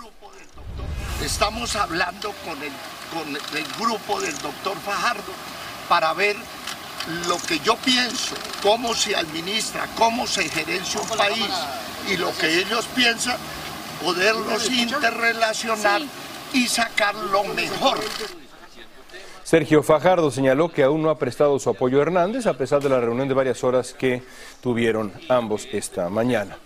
Estamos 1.23 1.75
hablando 1.75 2.33
con 2.43 2.57
el, 2.63 2.71
con 3.13 3.57
el 3.59 3.67
grupo 3.79 4.19
del 4.19 4.35
doctor 4.39 4.75
Fajardo 4.77 5.33
para 5.87 6.13
ver 6.13 6.35
lo 7.27 7.37
que 7.47 7.59
yo 7.59 7.75
pienso, 7.75 8.33
cómo 8.63 8.95
se 8.95 9.15
administra, 9.15 9.85
cómo 9.95 10.25
se 10.25 10.49
gerencia 10.49 10.99
un 10.99 11.09
país 11.09 11.47
y 12.09 12.17
lo 12.17 12.35
que 12.37 12.57
ellos 12.57 12.87
piensan 12.95 13.37
poderlos 14.01 14.69
interrelacionar 14.69 16.01
y 16.53 16.67
sacar 16.67 17.15
lo 17.15 17.43
mejor. 17.43 17.99
Sergio 19.43 19.81
Fajardo 19.81 20.29
señaló 20.29 20.69
que 20.69 20.83
aún 20.83 21.01
no 21.01 21.09
ha 21.09 21.17
prestado 21.17 21.57
su 21.57 21.69
apoyo 21.69 21.99
a 21.99 22.03
Hernández 22.03 22.45
a 22.45 22.53
pesar 22.53 22.81
de 22.83 22.89
la 22.89 22.99
reunión 22.99 23.27
de 23.27 23.33
varias 23.33 23.63
horas 23.63 23.93
que 23.93 24.21
tuvieron 24.61 25.11
ambos 25.27 25.67
esta 25.71 26.07
mañana. 26.09 26.57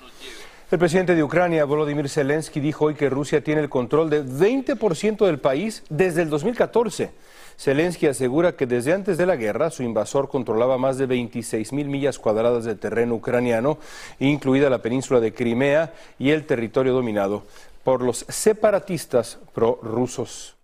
El 0.69 0.79
presidente 0.79 1.15
de 1.15 1.23
Ucrania, 1.23 1.65
Volodymyr 1.65 2.09
Zelensky, 2.09 2.59
dijo 2.59 2.85
hoy 2.85 2.95
que 2.95 3.09
Rusia 3.09 3.43
tiene 3.43 3.61
el 3.61 3.69
control 3.69 4.09
de 4.09 4.25
20% 4.25 5.25
del 5.25 5.39
país 5.39 5.83
desde 5.89 6.23
el 6.23 6.29
2014. 6.29 7.11
Zelensky 7.57 8.07
asegura 8.07 8.55
que 8.55 8.65
desde 8.65 8.93
antes 8.93 9.17
de 9.17 9.25
la 9.25 9.35
guerra 9.35 9.69
su 9.69 9.83
invasor 9.83 10.29
controlaba 10.29 10.77
más 10.77 10.97
de 10.97 11.05
26 11.05 11.73
mil 11.73 11.87
millas 11.87 12.19
cuadradas 12.19 12.65
de 12.65 12.75
terreno 12.75 13.15
ucraniano, 13.15 13.77
incluida 14.19 14.69
la 14.69 14.81
península 14.81 15.19
de 15.19 15.33
Crimea 15.33 15.93
y 16.19 16.31
el 16.31 16.45
territorio 16.45 16.93
dominado 16.93 17.43
por 17.83 18.01
los 18.01 18.25
separatistas 18.29 19.39
prorrusos. 19.53 20.55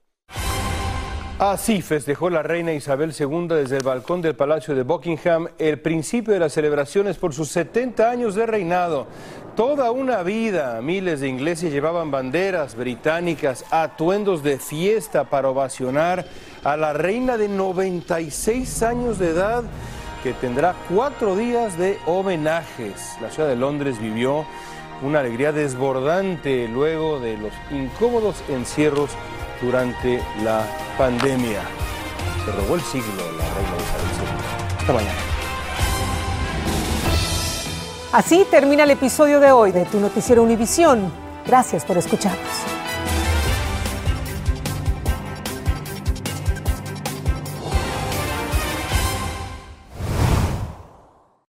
Así 1.40 1.82
festejó 1.82 2.30
la 2.30 2.44
reina 2.44 2.74
Isabel 2.74 3.14
II 3.18 3.48
desde 3.48 3.78
el 3.78 3.84
balcón 3.84 4.22
del 4.22 4.36
Palacio 4.36 4.76
de 4.76 4.84
Buckingham 4.84 5.48
el 5.58 5.80
principio 5.80 6.34
de 6.34 6.40
las 6.42 6.52
celebraciones 6.52 7.16
por 7.16 7.34
sus 7.34 7.48
70 7.48 8.10
años 8.10 8.36
de 8.36 8.46
reinado. 8.46 9.08
Toda 9.56 9.92
una 9.92 10.22
vida, 10.22 10.82
miles 10.82 11.22
de 11.22 11.30
ingleses 11.30 11.72
llevaban 11.72 12.12
banderas 12.12 12.76
británicas, 12.76 13.64
atuendos 13.72 14.44
de 14.44 14.60
fiesta 14.60 15.30
para 15.30 15.48
ovacionar 15.48 16.26
a 16.64 16.78
la 16.78 16.94
reina 16.94 17.38
de 17.38 17.48
96 17.48 18.84
años 18.84 19.20
de 19.20 19.30
edad 19.30 19.64
que 20.24 20.34
tendrá 20.34 20.76
cuatro 20.90 21.36
días 21.36 21.78
de 21.78 21.98
homenajes. 22.06 23.18
La 23.22 23.32
ciudad 23.32 23.48
de 23.48 23.56
Londres 23.56 24.00
vivió 24.00 24.46
una 25.02 25.20
alegría 25.20 25.52
desbordante 25.52 26.68
luego 26.68 27.20
de 27.20 27.38
los 27.38 27.54
incómodos 27.72 28.44
encierros 28.50 29.12
durante 29.62 30.22
la 30.44 30.66
pandemia. 30.98 31.62
Se 32.46 32.52
robó 32.52 32.76
el 32.76 32.82
siglo 32.82 33.24
la 33.38 33.46
reina 33.56 33.78
Isabel 33.78 34.10
II. 34.18 34.78
Hasta 34.80 34.94
mañana. 34.94 35.20
Así 38.12 38.46
termina 38.50 38.84
el 38.84 38.92
episodio 38.92 39.40
de 39.40 39.52
hoy 39.52 39.72
de 39.72 39.86
Tu 39.86 40.00
Noticiero 40.00 40.44
Univisión. 40.44 41.12
Gracias 41.46 41.86
por 41.86 41.98
escucharnos. 41.98 42.69